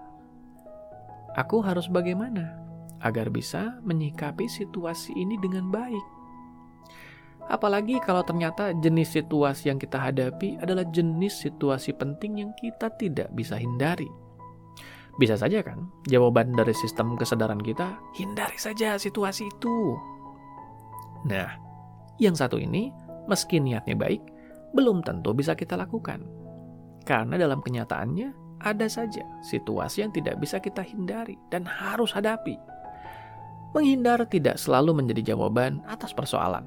Aku 1.36 1.60
harus 1.60 1.86
bagaimana 1.92 2.56
agar 3.04 3.28
bisa 3.28 3.76
menyikapi 3.84 4.48
situasi 4.48 5.12
ini 5.12 5.36
dengan 5.36 5.68
baik. 5.68 6.06
Apalagi 7.46 8.02
kalau 8.02 8.26
ternyata 8.26 8.74
jenis 8.82 9.14
situasi 9.14 9.70
yang 9.70 9.78
kita 9.78 10.00
hadapi 10.00 10.58
adalah 10.58 10.82
jenis 10.90 11.46
situasi 11.46 11.94
penting 11.94 12.42
yang 12.42 12.50
kita 12.58 12.90
tidak 12.98 13.30
bisa 13.36 13.54
hindari. 13.54 14.08
Bisa 15.16 15.38
saja 15.38 15.62
kan, 15.64 15.88
jawaban 16.10 16.52
dari 16.52 16.74
sistem 16.76 17.14
kesadaran 17.14 17.62
kita, 17.62 17.96
hindari 18.18 18.58
saja 18.58 18.98
situasi 18.98 19.48
itu. 19.48 19.96
Nah, 21.24 21.48
yang 22.20 22.36
satu 22.36 22.60
ini, 22.60 22.92
meski 23.24 23.62
niatnya 23.62 23.96
baik, 23.96 24.20
belum 24.76 25.00
tentu 25.06 25.32
bisa 25.32 25.56
kita 25.56 25.78
lakukan. 25.78 26.20
Karena 27.06 27.38
dalam 27.40 27.62
kenyataannya, 27.62 28.45
ada 28.66 28.90
saja 28.90 29.22
situasi 29.46 30.02
yang 30.02 30.10
tidak 30.10 30.42
bisa 30.42 30.58
kita 30.58 30.82
hindari 30.82 31.38
dan 31.54 31.62
harus 31.62 32.10
hadapi. 32.10 32.58
Menghindar 33.70 34.26
tidak 34.26 34.58
selalu 34.58 34.98
menjadi 34.98 35.30
jawaban 35.36 35.86
atas 35.86 36.10
persoalan 36.10 36.66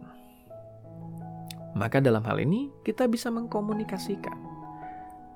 maka 1.77 2.01
dalam 2.01 2.25
hal 2.25 2.41
ini 2.41 2.67
kita 2.81 3.05
bisa 3.05 3.29
mengkomunikasikan. 3.29 4.35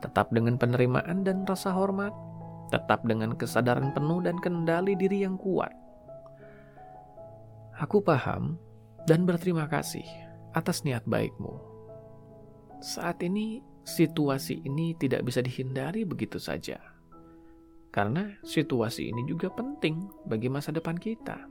Tetap 0.02 0.34
dengan 0.36 0.60
penerimaan 0.60 1.24
dan 1.24 1.48
rasa 1.48 1.72
hormat, 1.72 2.12
tetap 2.74 3.06
dengan 3.08 3.38
kesadaran 3.38 3.94
penuh 3.96 4.20
dan 4.20 4.36
kendali 4.42 4.98
diri 4.98 5.24
yang 5.24 5.40
kuat. 5.40 5.72
Aku 7.80 8.04
paham 8.04 8.60
dan 9.08 9.24
berterima 9.24 9.66
kasih 9.72 10.06
atas 10.52 10.84
niat 10.84 11.08
baikmu. 11.08 11.56
Saat 12.84 13.24
ini, 13.24 13.64
situasi 13.84 14.64
ini 14.64 14.96
tidak 14.96 15.28
bisa 15.28 15.44
dihindari 15.44 16.08
begitu 16.08 16.40
saja. 16.40 16.80
Karena 17.94 18.34
situasi 18.42 19.14
ini 19.14 19.22
juga 19.30 19.54
penting 19.54 20.10
bagi 20.26 20.50
masa 20.50 20.74
depan 20.74 20.98
kita. 20.98 21.46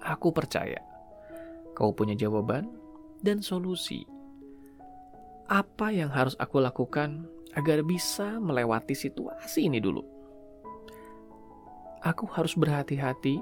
Aku 0.00 0.32
percaya 0.32 0.80
kau 1.76 1.92
punya 1.92 2.16
jawaban 2.16 2.72
dan 3.20 3.44
solusi. 3.44 4.04
Apa 5.50 5.92
yang 5.92 6.08
harus 6.08 6.38
aku 6.40 6.62
lakukan 6.62 7.28
agar 7.52 7.82
bisa 7.84 8.38
melewati 8.40 8.96
situasi 8.96 9.68
ini 9.68 9.82
dulu? 9.82 10.04
Aku 12.00 12.24
harus 12.32 12.56
berhati-hati 12.56 13.40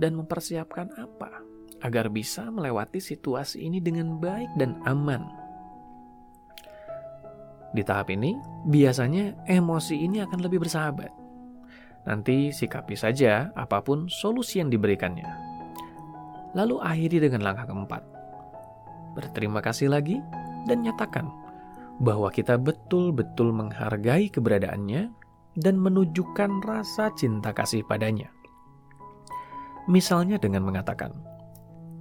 dan 0.00 0.18
mempersiapkan 0.18 0.90
apa 0.98 1.42
agar 1.82 2.10
bisa 2.10 2.50
melewati 2.50 2.98
situasi 2.98 3.62
ini 3.62 3.78
dengan 3.82 4.18
baik 4.18 4.50
dan 4.58 4.78
aman. 4.86 5.41
Di 7.72 7.82
tahap 7.84 8.12
ini, 8.12 8.36
biasanya 8.68 9.48
emosi 9.48 9.96
ini 9.96 10.20
akan 10.20 10.40
lebih 10.44 10.60
bersahabat. 10.60 11.08
Nanti 12.04 12.52
sikapi 12.52 12.96
saja 12.98 13.52
apa 13.56 13.80
pun 13.80 14.10
solusi 14.12 14.60
yang 14.60 14.68
diberikannya. 14.68 15.28
Lalu 16.52 16.76
akhiri 16.84 17.24
dengan 17.24 17.48
langkah 17.48 17.64
keempat 17.64 18.12
berterima 19.14 19.60
kasih 19.60 19.92
lagi, 19.92 20.18
dan 20.64 20.82
nyatakan 20.82 21.28
bahwa 22.00 22.32
kita 22.32 22.56
betul-betul 22.56 23.52
menghargai 23.52 24.32
keberadaannya 24.32 25.12
dan 25.60 25.74
menunjukkan 25.76 26.64
rasa 26.64 27.12
cinta 27.14 27.52
kasih 27.52 27.84
padanya. 27.84 28.32
Misalnya 29.86 30.40
dengan 30.40 30.64
mengatakan, 30.64 31.12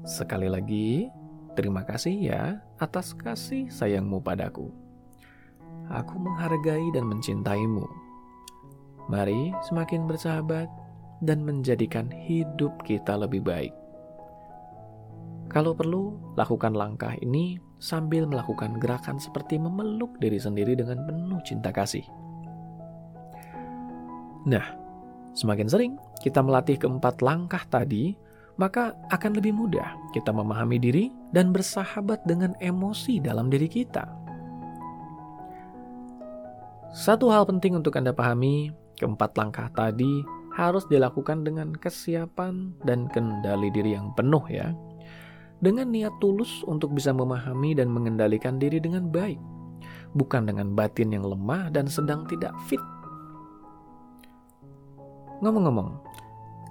"Sekali 0.07 0.47
lagi, 0.47 1.11
terima 1.57 1.83
kasih 1.83 2.15
ya 2.15 2.41
atas 2.79 3.11
kasih 3.17 3.67
sayangmu 3.67 4.23
padaku. 4.23 4.71
Aku 5.91 6.15
menghargai 6.15 6.87
dan 6.95 7.05
mencintaimu. 7.11 7.83
Mari 9.11 9.51
semakin 9.67 10.07
bersahabat 10.07 10.71
dan 11.19 11.43
menjadikan 11.43 12.07
hidup 12.07 12.71
kita 12.87 13.19
lebih 13.19 13.43
baik." 13.43 13.75
Kalau 15.51 15.75
perlu, 15.75 16.15
lakukan 16.39 16.71
langkah 16.71 17.11
ini 17.19 17.59
sambil 17.83 18.23
melakukan 18.23 18.79
gerakan 18.79 19.19
seperti 19.19 19.59
memeluk 19.59 20.15
diri 20.23 20.39
sendiri 20.39 20.79
dengan 20.79 21.03
penuh 21.03 21.43
cinta 21.43 21.75
kasih. 21.75 22.07
Nah, 24.47 24.63
semakin 25.35 25.67
sering 25.67 25.93
kita 26.23 26.39
melatih 26.39 26.79
keempat 26.79 27.19
langkah 27.19 27.67
tadi, 27.67 28.15
maka 28.55 28.93
akan 29.11 29.41
lebih 29.41 29.51
mudah 29.57 29.97
kita 30.15 30.29
memahami 30.29 30.77
diri 30.77 31.05
dan 31.35 31.51
bersahabat 31.51 32.21
dengan 32.23 32.53
emosi 32.61 33.19
dalam 33.19 33.49
diri 33.51 33.67
kita. 33.67 34.20
Satu 36.91 37.31
hal 37.31 37.47
penting 37.47 37.79
untuk 37.79 37.95
Anda 37.95 38.11
pahami, 38.11 38.67
keempat 38.99 39.39
langkah 39.39 39.71
tadi 39.71 40.27
harus 40.51 40.83
dilakukan 40.91 41.47
dengan 41.47 41.71
kesiapan 41.71 42.75
dan 42.83 43.07
kendali 43.07 43.71
diri 43.71 43.95
yang 43.95 44.11
penuh 44.11 44.43
ya 44.51 44.75
dengan 45.63 45.87
niat 45.87 46.11
tulus 46.19 46.65
untuk 46.67 46.91
bisa 46.91 47.15
memahami 47.15 47.79
dan 47.79 47.87
mengendalikan 47.87 48.59
diri 48.59 48.83
dengan 48.83 49.07
baik, 49.07 49.39
bukan 50.19 50.51
dengan 50.51 50.75
batin 50.75 51.15
yang 51.15 51.23
lemah 51.23 51.71
dan 51.71 51.87
sedang 51.87 52.27
tidak 52.27 52.51
fit. 52.67 52.81
Ngomong-ngomong, 55.39 55.95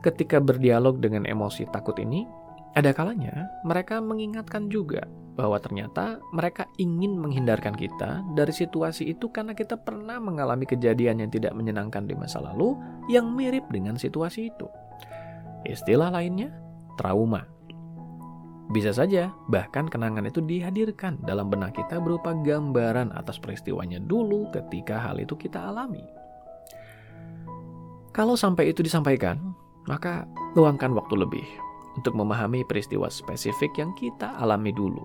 ketika 0.04 0.36
berdialog 0.36 1.00
dengan 1.00 1.24
emosi 1.24 1.64
takut 1.72 1.96
ini, 1.96 2.28
ada 2.78 2.94
kalanya 2.94 3.50
mereka 3.66 3.98
mengingatkan 3.98 4.70
juga 4.70 5.02
bahwa 5.34 5.56
ternyata 5.56 6.20
mereka 6.36 6.68
ingin 6.76 7.16
menghindarkan 7.16 7.72
kita 7.72 8.20
dari 8.36 8.52
situasi 8.52 9.08
itu 9.10 9.32
karena 9.32 9.56
kita 9.56 9.78
pernah 9.80 10.20
mengalami 10.20 10.68
kejadian 10.68 11.24
yang 11.24 11.30
tidak 11.32 11.56
menyenangkan 11.56 12.04
di 12.04 12.12
masa 12.12 12.44
lalu 12.44 12.76
yang 13.08 13.32
mirip 13.32 13.64
dengan 13.72 13.96
situasi 13.96 14.52
itu. 14.52 14.68
Istilah 15.64 16.12
lainnya, 16.12 16.52
trauma. 17.00 17.48
Bisa 18.70 18.94
saja, 18.94 19.34
bahkan 19.50 19.90
kenangan 19.90 20.30
itu 20.30 20.38
dihadirkan 20.44 21.18
dalam 21.26 21.50
benak 21.50 21.74
kita 21.74 21.98
berupa 21.98 22.36
gambaran 22.36 23.10
atas 23.16 23.40
peristiwanya 23.42 23.98
dulu 23.98 24.46
ketika 24.54 25.00
hal 25.10 25.18
itu 25.18 25.34
kita 25.34 25.58
alami. 25.72 26.06
Kalau 28.14 28.38
sampai 28.38 28.70
itu 28.70 28.84
disampaikan, 28.84 29.56
maka 29.90 30.28
luangkan 30.54 30.94
waktu 30.94 31.18
lebih 31.18 31.69
untuk 31.98 32.14
memahami 32.14 32.62
peristiwa 32.66 33.10
spesifik 33.10 33.80
yang 33.80 33.90
kita 33.98 34.36
alami 34.38 34.70
dulu. 34.70 35.02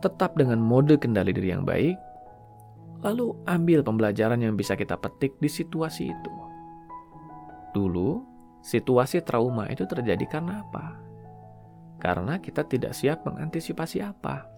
Tetap 0.00 0.36
dengan 0.36 0.60
mode 0.60 0.96
kendali 0.96 1.34
diri 1.34 1.52
yang 1.52 1.64
baik, 1.64 1.96
lalu 3.04 3.36
ambil 3.44 3.84
pembelajaran 3.84 4.40
yang 4.40 4.56
bisa 4.56 4.72
kita 4.76 4.96
petik 4.96 5.36
di 5.40 5.48
situasi 5.48 6.08
itu. 6.08 6.32
Dulu, 7.76 8.24
situasi 8.64 9.20
trauma 9.20 9.68
itu 9.68 9.84
terjadi 9.84 10.24
karena 10.24 10.64
apa? 10.64 11.10
karena 12.00 12.40
kita 12.40 12.64
tidak 12.64 12.96
siap 12.96 13.22
mengantisipasi 13.28 14.00
apa. 14.00 14.48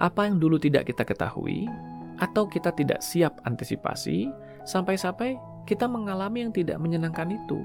Apa 0.00 0.26
yang 0.26 0.40
dulu 0.40 0.56
tidak 0.56 0.88
kita 0.88 1.04
ketahui, 1.04 1.68
atau 2.16 2.48
kita 2.48 2.72
tidak 2.72 3.04
siap 3.04 3.36
antisipasi, 3.44 4.32
sampai-sampai 4.64 5.36
kita 5.68 5.84
mengalami 5.84 6.48
yang 6.48 6.52
tidak 6.52 6.80
menyenangkan 6.80 7.28
itu. 7.28 7.60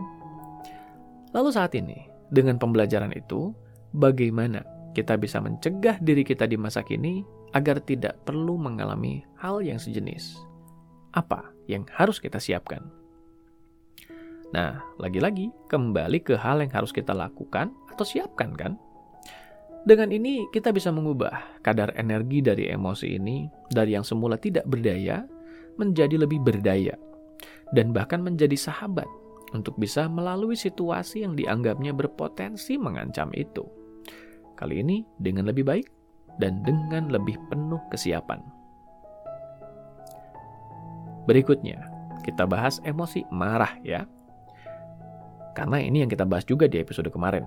Lalu 1.32 1.50
saat 1.52 1.72
ini, 1.80 2.12
dengan 2.28 2.60
pembelajaran 2.60 3.15
itu, 3.15 3.56
bagaimana 3.96 4.63
kita 4.91 5.15
bisa 5.15 5.39
mencegah 5.39 6.00
diri 6.04 6.28
kita 6.28 6.44
di 6.44 6.60
masa 6.60 6.84
kini 6.84 7.24
agar 7.56 7.80
tidak 7.84 8.20
perlu 8.28 8.60
mengalami 8.60 9.24
hal 9.39 9.63
yang 9.63 9.80
sejenis? 9.80 10.36
Apa 11.15 11.48
yang 11.72 11.88
harus 11.96 12.20
kita 12.20 12.39
siapkan? 12.39 12.84
Nah, 14.52 14.84
lagi-lagi 15.00 15.48
kembali 15.72 16.20
ke 16.20 16.36
hal 16.36 16.60
yang 16.60 16.72
harus 16.76 16.91
kita 16.91 17.15
lakukan 17.15 17.72
atau 17.88 18.04
siapkan 18.04 18.52
kan? 18.52 18.76
Dengan 19.88 20.12
ini 20.12 20.46
kita 20.52 20.70
bisa 20.76 20.91
mengubah 20.94 21.63
kadar 21.63 21.96
energi 21.98 22.44
dari 22.44 22.70
emosi 22.70 23.17
ini 23.17 23.50
dari 23.72 23.98
yang 23.98 24.06
semula 24.06 24.38
tidak 24.38 24.67
berdaya 24.67 25.26
menjadi 25.80 26.22
lebih 26.22 26.44
berdaya 26.44 26.94
dan 27.74 27.89
bahkan 27.96 28.22
menjadi 28.22 28.54
sahabat 28.54 29.08
untuk 29.52 29.76
bisa 29.76 30.08
melalui 30.08 30.56
situasi 30.56 31.24
yang 31.28 31.36
dianggapnya 31.36 31.92
berpotensi 31.92 32.80
mengancam 32.80 33.32
itu. 33.36 33.68
Kali 34.56 34.84
ini 34.84 35.04
dengan 35.20 35.50
lebih 35.50 35.68
baik 35.68 35.88
dan 36.40 36.64
dengan 36.64 37.12
lebih 37.12 37.36
penuh 37.52 37.82
kesiapan. 37.92 38.40
Berikutnya, 41.28 41.86
kita 42.24 42.48
bahas 42.50 42.82
emosi 42.82 43.28
marah 43.30 43.78
ya. 43.84 44.08
Karena 45.52 45.84
ini 45.84 46.02
yang 46.02 46.10
kita 46.10 46.24
bahas 46.24 46.48
juga 46.48 46.66
di 46.66 46.80
episode 46.80 47.12
kemarin 47.12 47.44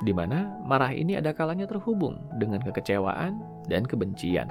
di 0.00 0.16
mana 0.16 0.48
marah 0.64 0.90
ini 0.96 1.16
ada 1.16 1.36
kalanya 1.36 1.68
terhubung 1.68 2.16
dengan 2.40 2.64
kekecewaan 2.64 3.36
dan 3.68 3.84
kebencian. 3.84 4.48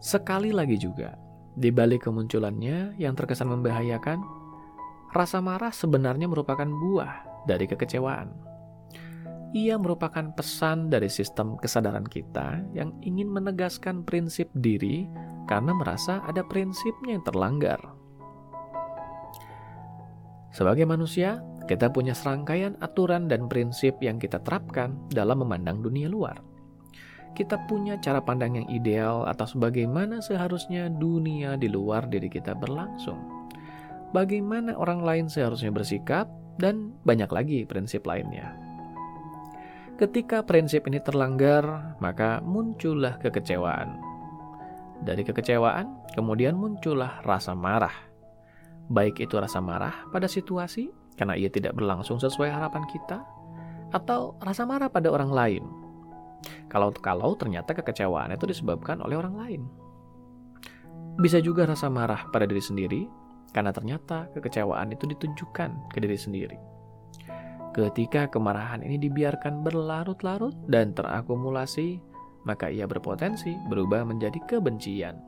Sekali 0.00 0.52
lagi 0.52 0.76
juga, 0.76 1.16
di 1.54 1.70
balik 1.70 2.06
kemunculannya 2.10 2.98
yang 2.98 3.14
terkesan 3.14 3.50
membahayakan, 3.50 4.18
rasa 5.14 5.38
marah 5.38 5.70
sebenarnya 5.70 6.26
merupakan 6.26 6.66
buah 6.66 7.46
dari 7.46 7.70
kekecewaan. 7.70 8.34
Ia 9.54 9.78
merupakan 9.78 10.34
pesan 10.34 10.90
dari 10.90 11.06
sistem 11.06 11.54
kesadaran 11.54 12.02
kita 12.02 12.58
yang 12.74 12.90
ingin 13.06 13.30
menegaskan 13.30 14.02
prinsip 14.02 14.50
diri 14.50 15.06
karena 15.46 15.70
merasa 15.70 16.18
ada 16.26 16.42
prinsipnya 16.42 17.14
yang 17.14 17.22
terlanggar. 17.22 17.78
Sebagai 20.50 20.86
manusia, 20.86 21.38
kita 21.70 21.90
punya 21.94 22.18
serangkaian 22.18 22.74
aturan 22.82 23.30
dan 23.30 23.46
prinsip 23.46 23.94
yang 24.02 24.18
kita 24.18 24.42
terapkan 24.42 24.98
dalam 25.14 25.46
memandang 25.46 25.82
dunia 25.82 26.10
luar. 26.10 26.53
Kita 27.34 27.58
punya 27.66 27.98
cara 27.98 28.22
pandang 28.22 28.62
yang 28.62 28.68
ideal 28.70 29.26
atas 29.26 29.58
bagaimana 29.58 30.22
seharusnya 30.22 30.86
dunia 30.86 31.58
di 31.58 31.66
luar 31.66 32.06
diri 32.06 32.30
kita 32.30 32.54
berlangsung. 32.54 33.18
Bagaimana 34.14 34.78
orang 34.78 35.02
lain 35.02 35.26
seharusnya 35.26 35.74
bersikap, 35.74 36.30
dan 36.54 36.94
banyak 37.02 37.26
lagi 37.34 37.58
prinsip 37.66 38.06
lainnya. 38.06 38.54
Ketika 39.98 40.46
prinsip 40.46 40.86
ini 40.86 41.02
terlanggar, 41.02 41.98
maka 41.98 42.38
muncullah 42.38 43.18
kekecewaan. 43.18 43.98
Dari 45.02 45.26
kekecewaan, 45.26 46.14
kemudian 46.14 46.54
muncullah 46.54 47.26
rasa 47.26 47.58
marah 47.58 48.14
baik 48.88 49.24
itu 49.24 49.34
rasa 49.40 49.64
marah 49.64 50.04
pada 50.12 50.28
situasi 50.28 50.92
karena 51.14 51.38
ia 51.38 51.48
tidak 51.48 51.78
berlangsung 51.78 52.18
sesuai 52.18 52.50
harapan 52.50 52.82
kita, 52.90 53.22
atau 53.94 54.34
rasa 54.42 54.66
marah 54.66 54.90
pada 54.90 55.14
orang 55.14 55.30
lain. 55.30 55.64
Kalau 56.68 56.90
kalau 56.98 57.36
ternyata 57.38 57.72
kekecewaan 57.76 58.34
itu 58.34 58.44
disebabkan 58.48 59.00
oleh 59.00 59.16
orang 59.18 59.34
lain. 59.36 59.62
Bisa 61.20 61.38
juga 61.38 61.68
rasa 61.68 61.86
marah 61.86 62.26
pada 62.34 62.44
diri 62.44 62.58
sendiri 62.58 63.06
karena 63.54 63.70
ternyata 63.70 64.26
kekecewaan 64.34 64.90
itu 64.90 65.06
ditunjukkan 65.06 65.94
ke 65.94 65.98
diri 66.02 66.18
sendiri. 66.18 66.58
Ketika 67.74 68.30
kemarahan 68.30 68.82
ini 68.86 68.98
dibiarkan 68.98 69.66
berlarut-larut 69.66 70.54
dan 70.70 70.94
terakumulasi, 70.94 71.98
maka 72.46 72.70
ia 72.70 72.86
berpotensi 72.86 73.54
berubah 73.66 74.06
menjadi 74.06 74.38
kebencian. 74.46 75.18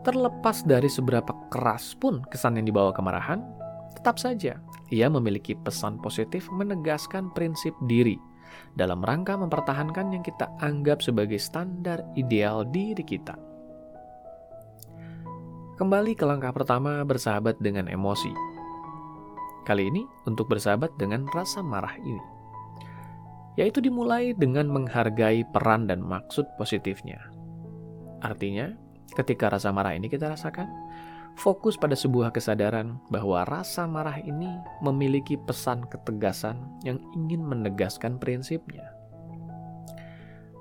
Terlepas 0.00 0.64
dari 0.64 0.88
seberapa 0.88 1.28
keras 1.52 1.92
pun 1.92 2.24
kesan 2.32 2.56
yang 2.56 2.72
dibawa 2.72 2.88
kemarahan, 2.96 3.44
tetap 3.92 4.16
saja 4.16 4.56
ia 4.90 5.06
memiliki 5.06 5.54
pesan 5.54 5.98
positif 6.02 6.50
menegaskan 6.50 7.30
prinsip 7.34 7.74
diri 7.86 8.18
dalam 8.74 9.00
rangka 9.02 9.38
mempertahankan 9.38 10.10
yang 10.10 10.22
kita 10.26 10.50
anggap 10.58 10.98
sebagai 10.98 11.38
standar 11.38 12.02
ideal 12.18 12.66
diri 12.66 13.02
kita. 13.02 13.38
Kembali 15.78 16.12
ke 16.12 16.28
langkah 16.28 16.52
pertama 16.52 17.00
bersahabat 17.06 17.56
dengan 17.62 17.88
emosi. 17.88 18.34
Kali 19.64 19.88
ini 19.88 20.02
untuk 20.28 20.50
bersahabat 20.50 20.92
dengan 21.00 21.24
rasa 21.32 21.64
marah 21.64 21.94
ini. 22.02 22.20
Yaitu 23.56 23.80
dimulai 23.80 24.36
dengan 24.36 24.68
menghargai 24.68 25.46
peran 25.54 25.88
dan 25.88 26.04
maksud 26.04 26.44
positifnya. 26.58 27.22
Artinya, 28.20 28.76
Ketika 29.10 29.50
rasa 29.50 29.74
marah 29.74 29.98
ini 29.98 30.06
kita 30.06 30.30
rasakan, 30.30 30.70
fokus 31.36 31.78
pada 31.78 31.94
sebuah 31.94 32.34
kesadaran 32.34 32.98
bahwa 33.12 33.44
rasa 33.46 33.86
marah 33.86 34.18
ini 34.22 34.48
memiliki 34.82 35.36
pesan 35.36 35.86
ketegasan 35.86 36.58
yang 36.86 36.98
ingin 37.14 37.42
menegaskan 37.42 38.16
prinsipnya. 38.18 38.90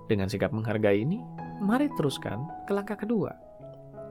Dengan 0.09 0.25
sikap 0.25 0.49
menghargai 0.49 1.05
ini, 1.05 1.21
mari 1.61 1.89
teruskan 1.93 2.41
ke 2.65 2.71
langkah 2.73 2.97
kedua, 2.97 3.33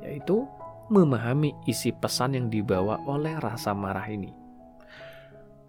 yaitu 0.03 0.47
memahami 0.88 1.53
isi 1.66 1.90
pesan 1.90 2.38
yang 2.38 2.47
dibawa 2.49 3.03
oleh 3.05 3.35
rasa 3.42 3.75
marah 3.75 4.07
ini. 4.07 4.31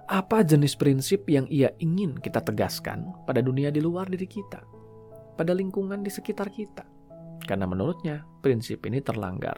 Apa 0.10 0.41
jenis 0.41 0.73
prinsip 0.73 1.25
yang 1.30 1.45
ia 1.49 1.69
ingin 1.78 2.17
kita 2.17 2.41
tegaskan 2.41 3.13
pada 3.30 3.41
dunia 3.41 3.69
di 3.69 3.82
luar 3.82 4.10
diri 4.10 4.25
kita, 4.25 4.62
pada 5.38 5.54
lingkungan 5.54 6.02
di 6.02 6.10
sekitar 6.10 6.49
kita? 6.49 6.99
karena 7.49 7.65
menurutnya 7.65 8.30
prinsip 8.45 8.86
ini 8.86 9.02
terlanggar. 9.02 9.58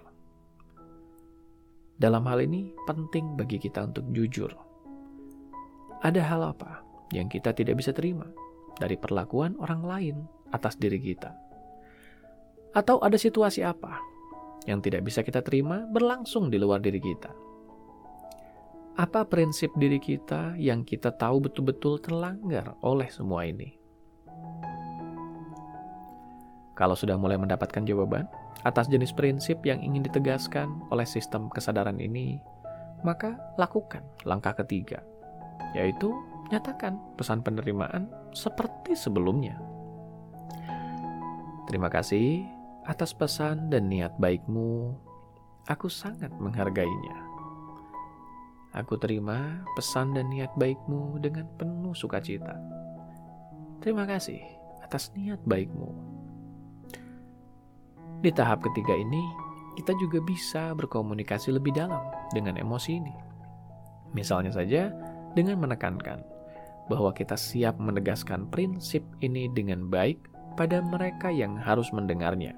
Dalam 2.02 2.26
hal 2.26 2.42
ini, 2.42 2.74
penting 2.90 3.38
bagi 3.38 3.62
kita 3.62 3.86
untuk 3.86 4.10
jujur. 4.10 4.50
Ada 6.02 6.34
hal 6.34 6.42
apa 6.50 6.82
yang 7.14 7.30
kita 7.30 7.54
tidak 7.54 7.78
bisa 7.78 7.94
terima 7.94 8.26
dari 8.82 8.98
perlakuan 8.98 9.54
orang 9.62 9.86
lain 9.86 10.16
atas 10.50 10.82
diri 10.82 10.98
kita? 10.98 11.30
Atau 12.74 12.98
ada 13.06 13.22
situasi 13.22 13.62
apa 13.62 14.02
yang 14.66 14.82
tidak 14.82 15.06
bisa 15.06 15.22
kita 15.22 15.46
terima 15.46 15.86
berlangsung 15.94 16.50
di 16.50 16.58
luar 16.58 16.82
diri 16.82 16.98
kita? 16.98 17.30
Apa 18.98 19.22
prinsip 19.30 19.70
diri 19.78 20.02
kita 20.02 20.58
yang 20.58 20.82
kita 20.82 21.14
tahu 21.14 21.54
betul-betul 21.54 22.02
terlanggar 22.02 22.82
oleh 22.82 23.14
semua 23.14 23.46
ini? 23.46 23.81
Kalau 26.82 26.98
sudah 26.98 27.13
mulai 27.13 27.38
mendapatkan 27.38 27.86
jawaban 27.86 28.26
atas 28.65 28.89
jenis 28.89 29.13
prinsip 29.13 29.62
yang 29.62 29.86
ingin 29.86 30.02
ditegaskan 30.02 30.82
oleh 30.89 31.06
sistem 31.06 31.46
kesadaran 31.54 32.02
ini, 32.02 32.41
maka 33.06 33.38
lakukan 33.62 34.02
langkah 34.26 34.58
ketiga, 34.65 35.06
yaitu 35.78 36.10
nyatakan 36.50 36.98
pesan 37.22 37.46
penerimaan 37.46 38.10
seperti 38.34 38.98
sebelumnya. 38.98 39.62
Terima 41.70 41.86
kasih 41.86 42.50
atas 42.89 43.13
pesan 43.13 43.70
dan 43.70 43.86
niat 43.86 44.17
baikmu. 44.17 44.98
Aku 45.70 45.86
sangat 45.86 46.34
menghargainya. 46.41 47.30
Aku 48.74 48.98
terima 48.98 49.62
pesan 49.78 50.17
dan 50.17 50.34
niat 50.34 50.50
baikmu 50.58 51.22
dengan 51.22 51.46
penuh 51.62 51.94
sukacita. 51.94 52.58
Terima 53.86 54.10
kasih 54.10 54.41
atas 54.82 55.13
niat 55.13 55.38
baikmu. 55.46 56.11
Di 58.22 58.30
tahap 58.30 58.62
ketiga 58.62 58.94
ini, 58.94 59.34
kita 59.74 59.98
juga 59.98 60.22
bisa 60.22 60.78
berkomunikasi 60.78 61.58
lebih 61.58 61.74
dalam 61.74 62.06
dengan 62.38 62.54
emosi 62.54 63.02
ini. 63.02 63.14
Misalnya 64.14 64.54
saja 64.54 64.94
dengan 65.34 65.58
menekankan 65.58 66.22
bahwa 66.86 67.10
kita 67.18 67.34
siap 67.34 67.82
menegaskan 67.82 68.46
prinsip 68.54 69.02
ini 69.26 69.50
dengan 69.50 69.90
baik 69.90 70.22
pada 70.54 70.86
mereka 70.86 71.34
yang 71.34 71.58
harus 71.58 71.90
mendengarnya. 71.90 72.54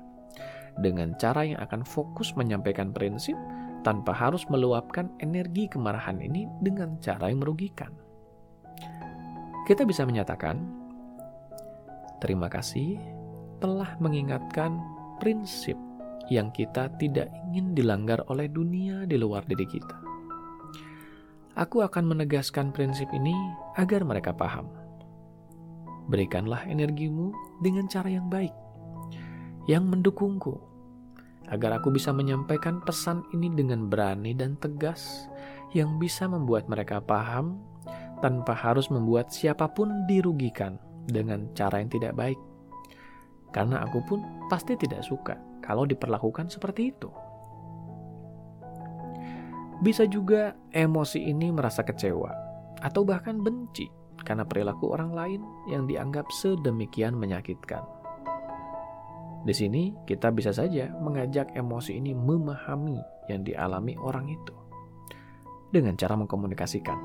Dengan 0.84 1.15
cara 1.15 1.47
yang 1.47 1.62
akan 1.63 1.88
fokus 1.88 2.36
menyampaikan 2.36 2.91
prinsip 2.91 3.38
tanpa 3.88 4.12
harus 4.12 4.43
meluapkan 4.52 5.08
energi 5.23 5.71
kemarahan 5.71 6.19
ini 6.19 6.43
dengan 6.60 6.99
cara 6.99 7.32
yang 7.32 7.39
merugikan. 7.39 7.95
Kita 9.63 9.88
bisa 9.88 10.04
menyatakan, 10.04 10.60
"Terima 12.19 12.52
kasih 12.52 12.99
telah 13.63 13.95
mengingatkan 14.04 14.82
prinsip 15.23 15.79
yang 16.27 16.51
kita 16.51 16.91
tidak 16.99 17.31
ingin 17.47 17.71
dilanggar 17.71 18.19
oleh 18.27 18.51
dunia 18.51 19.07
di 19.07 19.15
luar 19.15 19.47
diri 19.47 19.63
kita. 19.63 19.95
Aku 21.55 21.79
akan 21.79 22.12
menegaskan 22.12 22.75
prinsip 22.75 23.07
ini 23.15 23.31
agar 23.79 24.03
mereka 24.03 24.36
paham. 24.36 24.67
Berikanlah 26.12 26.67
energimu 26.67 27.31
dengan 27.63 27.88
cara 27.88 28.12
yang 28.12 28.27
baik, 28.27 28.51
yang 29.71 29.88
mendukungku, 29.88 30.59
agar 31.47 31.79
aku 31.79 31.95
bisa 31.95 32.12
menyampaikan 32.12 32.83
pesan 32.83 33.23
ini 33.31 33.47
dengan 33.47 33.88
berani 33.88 34.36
dan 34.36 34.59
tegas, 34.59 35.31
yang 35.71 36.03
bisa 36.03 36.27
membuat 36.27 36.67
mereka 36.67 36.99
paham 36.99 37.63
tanpa 38.19 38.51
harus 38.51 38.91
membuat 38.91 39.31
siapa 39.31 39.71
pun 39.71 40.03
dirugikan 40.03 40.75
dengan 41.07 41.47
cara 41.55 41.79
yang 41.79 41.88
tidak 41.88 42.12
baik. 42.12 42.52
Karena 43.53 43.85
aku 43.85 44.01
pun 44.01 44.19
pasti 44.49 44.73
tidak 44.73 45.05
suka 45.05 45.37
kalau 45.61 45.85
diperlakukan 45.85 46.49
seperti 46.49 46.89
itu. 46.91 47.09
Bisa 49.83 50.09
juga 50.09 50.57
emosi 50.73 51.29
ini 51.29 51.53
merasa 51.53 51.85
kecewa 51.85 52.31
atau 52.83 53.05
bahkan 53.05 53.39
benci 53.39 53.87
karena 54.23 54.47
perilaku 54.47 54.95
orang 54.95 55.11
lain 55.11 55.41
yang 55.67 55.85
dianggap 55.85 56.27
sedemikian 56.31 57.13
menyakitkan. 57.13 57.83
Di 59.43 59.51
sini 59.51 59.91
kita 60.07 60.31
bisa 60.31 60.55
saja 60.55 60.87
mengajak 61.03 61.51
emosi 61.51 61.99
ini 61.99 62.15
memahami 62.15 62.95
yang 63.27 63.43
dialami 63.43 63.99
orang 63.99 64.31
itu 64.31 64.55
dengan 65.73 65.99
cara 65.99 66.15
mengkomunikasikan. 66.15 66.95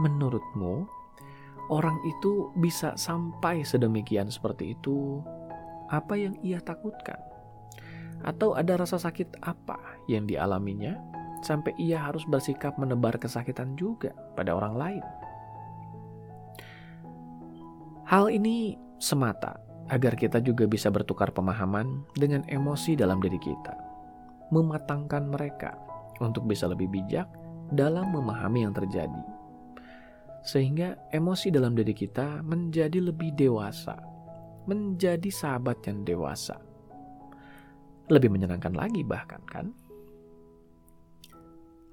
Menurutmu, 0.00 0.88
orang 1.68 2.00
itu 2.04 2.50
bisa 2.56 2.96
sampai 2.96 3.62
sedemikian 3.62 4.32
seperti 4.32 4.72
itu, 4.76 5.20
apa 5.92 6.16
yang 6.16 6.34
ia 6.40 6.60
takutkan? 6.60 7.20
Atau 8.24 8.56
ada 8.58 8.80
rasa 8.80 8.98
sakit 8.98 9.40
apa 9.44 9.78
yang 10.10 10.26
dialaminya 10.26 10.98
sampai 11.44 11.70
ia 11.78 12.02
harus 12.02 12.26
bersikap 12.26 12.74
menebar 12.80 13.14
kesakitan 13.20 13.78
juga 13.78 14.10
pada 14.34 14.56
orang 14.56 14.74
lain? 14.74 15.04
Hal 18.08 18.32
ini 18.32 18.80
semata 18.96 19.60
agar 19.92 20.16
kita 20.16 20.40
juga 20.40 20.64
bisa 20.64 20.88
bertukar 20.88 21.30
pemahaman 21.32 22.04
dengan 22.16 22.44
emosi 22.48 22.96
dalam 22.96 23.20
diri 23.20 23.36
kita, 23.36 23.76
mematangkan 24.48 25.28
mereka 25.28 25.76
untuk 26.18 26.48
bisa 26.48 26.66
lebih 26.66 26.88
bijak 26.88 27.28
dalam 27.68 28.08
memahami 28.16 28.64
yang 28.64 28.72
terjadi 28.72 29.37
sehingga 30.42 31.10
emosi 31.10 31.50
dalam 31.50 31.74
diri 31.74 31.92
kita 31.92 32.40
menjadi 32.46 33.02
lebih 33.02 33.34
dewasa, 33.34 33.98
menjadi 34.68 35.28
sahabat 35.28 35.84
yang 35.88 36.04
dewasa. 36.06 36.56
Lebih 38.08 38.32
menyenangkan 38.32 38.72
lagi 38.72 39.04
bahkan 39.04 39.42
kan? 39.44 39.66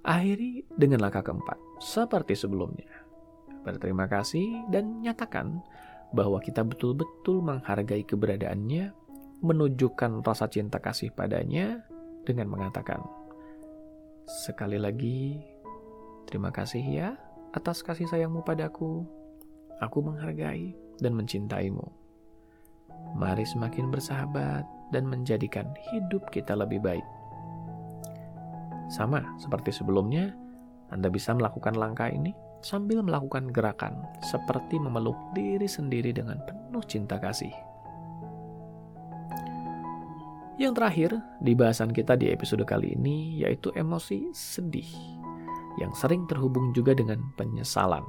Akhiri 0.06 0.64
dengan 0.70 1.02
langkah 1.02 1.26
keempat, 1.26 1.58
seperti 1.82 2.38
sebelumnya. 2.38 2.88
Berterima 3.66 4.06
kasih 4.06 4.70
dan 4.70 5.02
nyatakan 5.02 5.66
bahwa 6.14 6.38
kita 6.38 6.62
betul-betul 6.62 7.42
menghargai 7.42 8.06
keberadaannya, 8.06 8.94
menunjukkan 9.42 10.22
rasa 10.22 10.46
cinta 10.48 10.78
kasih 10.78 11.10
padanya 11.12 11.82
dengan 12.24 12.48
mengatakan, 12.54 13.02
Sekali 14.26 14.78
lagi, 14.78 15.42
terima 16.30 16.54
kasih 16.54 16.82
ya 16.82 17.10
atas 17.56 17.80
kasih 17.80 18.06
sayangmu 18.12 18.44
padaku. 18.44 19.08
Aku 19.80 20.04
menghargai 20.04 20.76
dan 21.00 21.16
mencintaimu. 21.16 21.88
Mari 23.16 23.48
semakin 23.48 23.88
bersahabat 23.88 24.68
dan 24.92 25.08
menjadikan 25.08 25.72
hidup 25.92 26.28
kita 26.36 26.52
lebih 26.52 26.84
baik. 26.84 27.04
Sama 28.92 29.24
seperti 29.40 29.72
sebelumnya, 29.72 30.36
Anda 30.92 31.08
bisa 31.08 31.32
melakukan 31.32 31.80
langkah 31.80 32.12
ini 32.12 32.36
sambil 32.60 33.00
melakukan 33.02 33.50
gerakan 33.56 34.04
seperti 34.20 34.76
memeluk 34.76 35.16
diri 35.32 35.66
sendiri 35.66 36.12
dengan 36.12 36.44
penuh 36.44 36.84
cinta 36.84 37.16
kasih. 37.18 37.52
Yang 40.56 40.74
terakhir 40.80 41.12
di 41.44 41.52
bahasan 41.52 41.92
kita 41.92 42.16
di 42.16 42.32
episode 42.32 42.64
kali 42.64 42.96
ini 42.96 43.44
yaitu 43.44 43.76
emosi 43.76 44.32
sedih 44.32 45.15
yang 45.82 45.92
sering 45.96 46.28
terhubung 46.28 46.72
juga 46.72 46.96
dengan 46.96 47.20
penyesalan. 47.40 48.04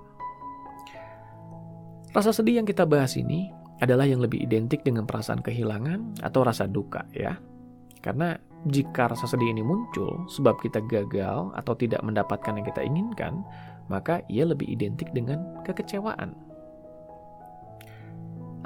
Rasa 2.16 2.32
sedih 2.32 2.62
yang 2.62 2.68
kita 2.68 2.88
bahas 2.88 3.18
ini 3.18 3.52
adalah 3.84 4.08
yang 4.08 4.24
lebih 4.24 4.40
identik 4.40 4.80
dengan 4.80 5.04
perasaan 5.04 5.44
kehilangan 5.44 6.24
atau 6.24 6.40
rasa 6.46 6.64
duka 6.64 7.04
ya. 7.12 7.36
Karena 8.00 8.38
jika 8.72 9.12
rasa 9.12 9.28
sedih 9.28 9.52
ini 9.52 9.60
muncul 9.60 10.24
sebab 10.32 10.56
kita 10.64 10.80
gagal 10.88 11.52
atau 11.52 11.74
tidak 11.76 12.00
mendapatkan 12.00 12.56
yang 12.56 12.66
kita 12.66 12.82
inginkan, 12.82 13.44
maka 13.92 14.24
ia 14.32 14.48
lebih 14.48 14.66
identik 14.66 15.12
dengan 15.12 15.60
kekecewaan. 15.62 16.32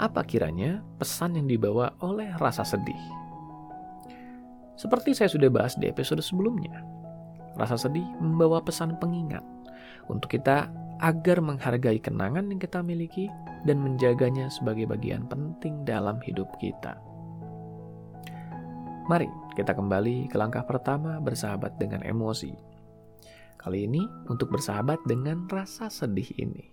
Apa 0.00 0.24
kiranya 0.24 0.80
pesan 0.96 1.36
yang 1.36 1.44
dibawa 1.50 1.92
oleh 2.00 2.32
rasa 2.40 2.64
sedih? 2.64 2.96
Seperti 4.80 5.12
saya 5.12 5.28
sudah 5.28 5.52
bahas 5.52 5.76
di 5.76 5.92
episode 5.92 6.24
sebelumnya, 6.24 6.80
rasa 7.58 7.78
sedih 7.78 8.06
membawa 8.22 8.62
pesan 8.62 8.98
pengingat 9.00 9.42
untuk 10.06 10.30
kita 10.30 10.70
agar 11.00 11.40
menghargai 11.40 11.98
kenangan 11.98 12.50
yang 12.52 12.60
kita 12.60 12.84
miliki 12.84 13.32
dan 13.64 13.80
menjaganya 13.80 14.52
sebagai 14.52 14.84
bagian 14.84 15.24
penting 15.26 15.84
dalam 15.88 16.20
hidup 16.20 16.48
kita. 16.60 17.00
Mari 19.08 19.26
kita 19.56 19.74
kembali 19.74 20.30
ke 20.30 20.36
langkah 20.38 20.62
pertama 20.62 21.18
bersahabat 21.18 21.80
dengan 21.80 22.04
emosi. 22.04 22.52
Kali 23.58 23.84
ini 23.84 24.00
untuk 24.30 24.52
bersahabat 24.54 25.02
dengan 25.04 25.44
rasa 25.50 25.90
sedih 25.90 26.30
ini. 26.38 26.70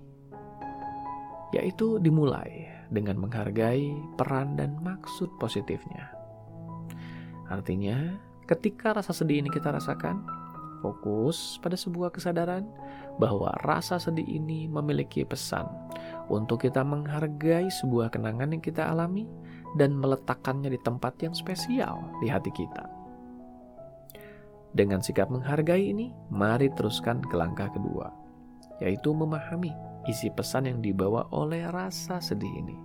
Yaitu 1.55 1.99
dimulai 1.99 2.67
dengan 2.91 3.19
menghargai 3.19 3.91
peran 4.15 4.55
dan 4.55 4.79
maksud 4.83 5.31
positifnya. 5.39 6.11
Artinya, 7.47 8.15
ketika 8.47 8.95
rasa 8.95 9.15
sedih 9.15 9.43
ini 9.43 9.49
kita 9.51 9.71
rasakan, 9.71 10.23
fokus 10.79 11.57
pada 11.61 11.75
sebuah 11.75 12.13
kesadaran 12.13 12.65
bahwa 13.17 13.49
rasa 13.65 13.97
sedih 13.97 14.25
ini 14.25 14.69
memiliki 14.69 15.25
pesan 15.25 15.65
untuk 16.29 16.63
kita 16.65 16.85
menghargai 16.85 17.69
sebuah 17.69 18.13
kenangan 18.13 18.53
yang 18.53 18.63
kita 18.63 18.85
alami 18.85 19.25
dan 19.75 19.97
meletakkannya 19.97 20.73
di 20.73 20.79
tempat 20.81 21.17
yang 21.21 21.33
spesial 21.33 22.05
di 22.21 22.29
hati 22.29 22.53
kita. 22.53 22.85
Dengan 24.77 25.01
sikap 25.01 25.33
menghargai 25.33 25.89
ini, 25.89 26.13
mari 26.29 26.69
teruskan 26.69 27.23
ke 27.25 27.33
langkah 27.33 27.71
kedua, 27.73 28.13
yaitu 28.77 29.09
memahami 29.09 29.73
isi 30.05 30.29
pesan 30.29 30.69
yang 30.69 30.79
dibawa 30.85 31.25
oleh 31.33 31.65
rasa 31.71 32.21
sedih 32.21 32.51
ini. 32.61 32.77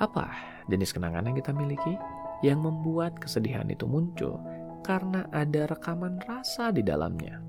Apa 0.00 0.32
jenis 0.70 0.96
kenangan 0.96 1.28
yang 1.28 1.36
kita 1.36 1.52
miliki? 1.52 1.96
yang 2.44 2.60
membuat 2.60 3.16
kesedihan 3.16 3.64
itu 3.72 3.88
muncul 3.88 4.36
karena 4.82 5.28
ada 5.32 5.70
rekaman 5.70 6.20
rasa 6.24 6.72
di 6.74 6.82
dalamnya. 6.82 7.40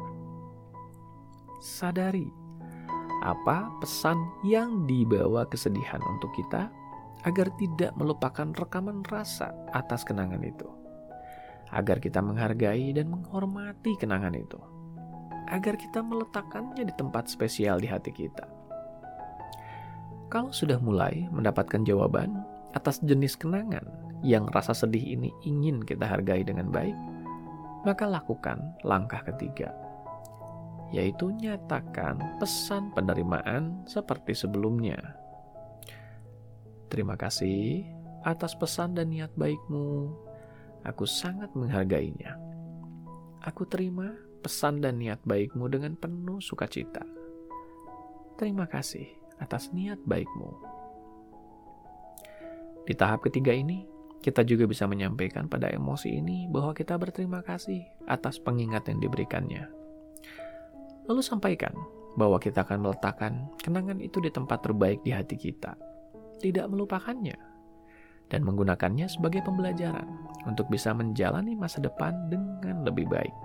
Sadari 1.57 2.47
apa 3.25 3.73
pesan 3.81 4.17
yang 4.45 4.85
dibawa 4.85 5.49
kesedihan 5.49 5.99
untuk 6.05 6.29
kita 6.37 6.69
agar 7.25 7.49
tidak 7.57 7.91
melupakan 7.97 8.53
rekaman 8.53 9.01
rasa 9.09 9.51
atas 9.73 10.05
kenangan 10.05 10.43
itu. 10.45 10.69
Agar 11.73 11.99
kita 11.99 12.23
menghargai 12.23 12.93
dan 12.95 13.11
menghormati 13.11 13.97
kenangan 13.99 14.37
itu. 14.37 14.59
Agar 15.49 15.75
kita 15.75 15.99
meletakkannya 15.99 16.87
di 16.87 16.93
tempat 16.95 17.27
spesial 17.27 17.81
di 17.81 17.89
hati 17.89 18.13
kita. 18.13 18.47
Kalau 20.27 20.51
sudah 20.51 20.79
mulai 20.79 21.27
mendapatkan 21.31 21.83
jawaban 21.87 22.43
atas 22.75 22.99
jenis 23.03 23.39
kenangan 23.39 23.83
yang 24.21 24.47
rasa 24.51 24.75
sedih 24.75 25.17
ini 25.17 25.31
ingin 25.47 25.83
kita 25.83 26.03
hargai 26.03 26.43
dengan 26.43 26.67
baik, 26.67 26.95
maka 27.85 28.05
lakukan 28.09 28.77
langkah 28.81 29.21
ketiga, 29.27 29.73
yaitu 30.89 31.29
nyatakan 31.35 32.17
pesan 32.41 32.93
penerimaan 32.95 33.83
seperti 33.85 34.33
sebelumnya. 34.33 34.97
Terima 36.87 37.19
kasih 37.19 37.83
atas 38.23 38.55
pesan 38.55 38.95
dan 38.95 39.11
niat 39.11 39.35
baikmu. 39.35 40.15
Aku 40.87 41.03
sangat 41.03 41.51
menghargainya. 41.51 42.39
Aku 43.43 43.67
terima 43.67 44.15
pesan 44.39 44.79
dan 44.79 45.03
niat 45.03 45.19
baikmu 45.27 45.67
dengan 45.67 45.99
penuh 45.99 46.39
sukacita. 46.39 47.03
Terima 48.39 48.69
kasih 48.69 49.07
atas 49.43 49.75
niat 49.75 49.99
baikmu. 50.07 50.51
Di 52.87 52.95
tahap 52.95 53.27
ketiga 53.27 53.51
ini, 53.51 53.83
kita 54.21 54.41
juga 54.43 54.65
bisa 54.65 54.89
menyampaikan 54.89 55.45
pada 55.45 55.69
emosi 55.69 56.19
ini 56.19 56.49
bahwa 56.49 56.73
kita 56.73 56.97
berterima 56.97 57.45
kasih 57.45 57.86
atas 58.10 58.41
pengingat 58.41 58.89
yang 58.89 58.99
diberikannya. 58.99 59.69
Lalu 61.08 61.21
sampaikan 61.23 61.71
bahwa 62.17 62.41
kita 62.41 62.65
akan 62.65 62.84
meletakkan 62.84 63.47
kenangan 63.62 64.01
itu 64.01 64.19
di 64.19 64.34
tempat 64.34 64.65
terbaik 64.65 65.06
di 65.06 65.13
hati 65.13 65.38
kita, 65.38 65.77
tidak 66.41 66.67
melupakannya, 66.67 67.38
dan 68.27 68.43
menggunakannya 68.43 69.08
sebagai 69.08 69.45
pembelajaran 69.45 70.10
untuk 70.49 70.67
bisa 70.67 70.91
menjalani 70.91 71.56
masa 71.56 71.80
depan 71.80 72.27
dengan 72.27 72.84
lebih 72.84 73.08
baik. 73.08 73.36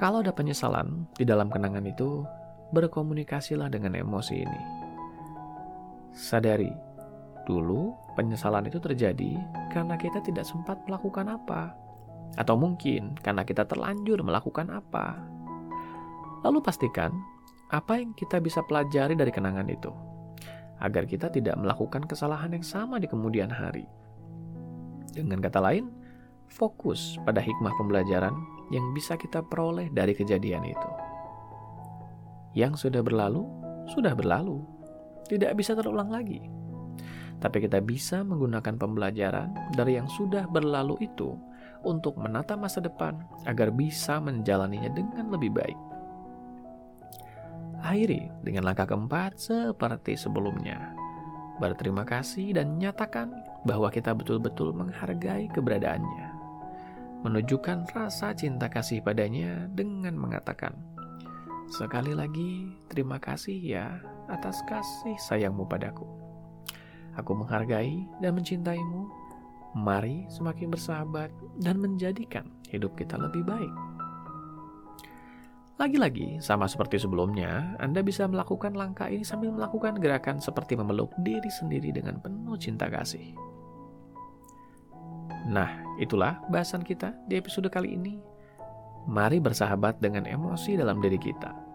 Kalau 0.00 0.24
ada 0.24 0.32
penyesalan 0.32 1.04
di 1.20 1.28
dalam 1.28 1.52
kenangan 1.52 1.84
itu, 1.84 2.24
berkomunikasilah 2.72 3.68
dengan 3.68 3.92
emosi 3.92 4.34
ini. 4.40 4.62
Sadari 6.16 6.72
Dulu, 7.50 7.99
penyesalan 8.14 8.66
itu 8.66 8.78
terjadi 8.82 9.38
karena 9.70 9.94
kita 9.94 10.22
tidak 10.22 10.46
sempat 10.46 10.82
melakukan 10.86 11.30
apa, 11.30 11.74
atau 12.38 12.54
mungkin 12.54 13.18
karena 13.20 13.42
kita 13.42 13.66
terlanjur 13.66 14.22
melakukan 14.22 14.70
apa. 14.70 15.18
Lalu 16.46 16.58
pastikan 16.64 17.12
apa 17.70 18.00
yang 18.00 18.16
kita 18.16 18.42
bisa 18.42 18.64
pelajari 18.66 19.14
dari 19.14 19.30
kenangan 19.30 19.66
itu, 19.70 19.92
agar 20.82 21.06
kita 21.06 21.30
tidak 21.30 21.58
melakukan 21.58 22.06
kesalahan 22.06 22.50
yang 22.54 22.66
sama 22.66 22.98
di 22.98 23.06
kemudian 23.06 23.50
hari. 23.50 23.86
Dengan 25.10 25.42
kata 25.42 25.58
lain, 25.58 25.90
fokus 26.50 27.18
pada 27.26 27.42
hikmah 27.42 27.74
pembelajaran 27.78 28.34
yang 28.70 28.86
bisa 28.94 29.18
kita 29.18 29.42
peroleh 29.42 29.90
dari 29.90 30.14
kejadian 30.14 30.62
itu. 30.66 30.90
Yang 32.54 32.86
sudah 32.86 33.02
berlalu, 33.02 33.46
sudah 33.90 34.14
berlalu, 34.14 34.62
tidak 35.30 35.54
bisa 35.54 35.78
terulang 35.78 36.10
lagi 36.10 36.59
tapi 37.40 37.64
kita 37.64 37.80
bisa 37.80 38.20
menggunakan 38.20 38.76
pembelajaran 38.76 39.50
dari 39.72 39.96
yang 39.96 40.06
sudah 40.06 40.44
berlalu 40.46 41.00
itu 41.00 41.34
untuk 41.82 42.20
menata 42.20 42.54
masa 42.54 42.84
depan 42.84 43.16
agar 43.48 43.72
bisa 43.72 44.20
menjalaninya 44.20 44.92
dengan 44.92 45.32
lebih 45.32 45.56
baik. 45.56 45.78
Akhiri 47.80 48.28
dengan 48.44 48.68
langkah 48.68 48.92
keempat 48.92 49.40
seperti 49.40 50.12
sebelumnya. 50.12 50.92
Berterima 51.56 52.04
kasih 52.04 52.52
dan 52.56 52.76
nyatakan 52.76 53.32
bahwa 53.64 53.88
kita 53.88 54.12
betul-betul 54.12 54.76
menghargai 54.76 55.48
keberadaannya. 55.52 56.28
Menunjukkan 57.24 57.88
rasa 57.92 58.32
cinta 58.32 58.68
kasih 58.68 59.04
padanya 59.04 59.68
dengan 59.72 60.16
mengatakan, 60.16 60.72
Sekali 61.70 62.16
lagi, 62.16 62.66
terima 62.90 63.20
kasih 63.20 63.60
ya 63.60 63.86
atas 64.28 64.58
kasih 64.66 65.14
sayangmu 65.20 65.68
padaku. 65.68 66.19
Aku 67.18 67.34
menghargai 67.34 68.06
dan 68.22 68.38
mencintaimu. 68.38 69.10
Mari 69.74 70.26
semakin 70.30 70.70
bersahabat 70.70 71.30
dan 71.62 71.78
menjadikan 71.78 72.46
hidup 72.70 72.94
kita 72.98 73.14
lebih 73.14 73.46
baik. 73.46 73.70
Lagi-lagi, 75.80 76.36
sama 76.44 76.68
seperti 76.68 77.00
sebelumnya, 77.00 77.72
Anda 77.80 78.04
bisa 78.04 78.28
melakukan 78.28 78.76
langkah 78.76 79.08
ini 79.08 79.24
sambil 79.24 79.48
melakukan 79.48 79.96
gerakan 79.96 80.36
seperti 80.36 80.76
memeluk 80.76 81.08
diri 81.24 81.48
sendiri 81.48 81.88
dengan 81.88 82.20
penuh 82.20 82.58
cinta 82.60 82.92
kasih. 82.92 83.32
Nah, 85.48 85.80
itulah 85.96 86.36
bahasan 86.52 86.84
kita 86.84 87.16
di 87.24 87.40
episode 87.40 87.72
kali 87.72 87.96
ini. 87.96 88.20
Mari 89.08 89.40
bersahabat 89.40 90.04
dengan 90.04 90.28
emosi 90.28 90.76
dalam 90.76 91.00
diri 91.00 91.16
kita. 91.16 91.69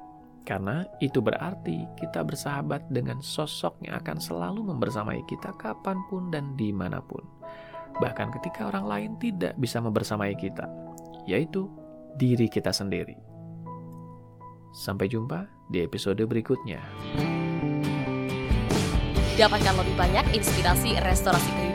Karena 0.46 0.86
itu 1.02 1.26
berarti 1.26 1.90
kita 1.98 2.22
bersahabat 2.22 2.86
dengan 2.94 3.18
sosok 3.18 3.82
yang 3.82 3.98
akan 3.98 4.22
selalu 4.22 4.62
membersamai 4.62 5.26
kita 5.26 5.50
kapan 5.58 5.98
pun 6.06 6.30
dan 6.30 6.54
di 6.54 6.70
mana 6.70 7.02
pun. 7.02 7.26
Bahkan 7.98 8.30
ketika 8.40 8.70
orang 8.70 8.86
lain 8.86 9.12
tidak 9.18 9.58
bisa 9.58 9.82
membersamai 9.82 10.38
kita, 10.38 10.70
yaitu 11.26 11.66
diri 12.22 12.46
kita 12.46 12.70
sendiri. 12.70 13.18
Sampai 14.76 15.10
jumpa 15.10 15.50
di 15.74 15.82
episode 15.82 16.22
berikutnya. 16.30 16.84
Dapatkan 19.36 19.76
lebih 19.82 19.96
banyak 20.00 20.26
inspirasi 20.32 20.96
restorasi 21.02 21.50
kehidupan 21.52 21.75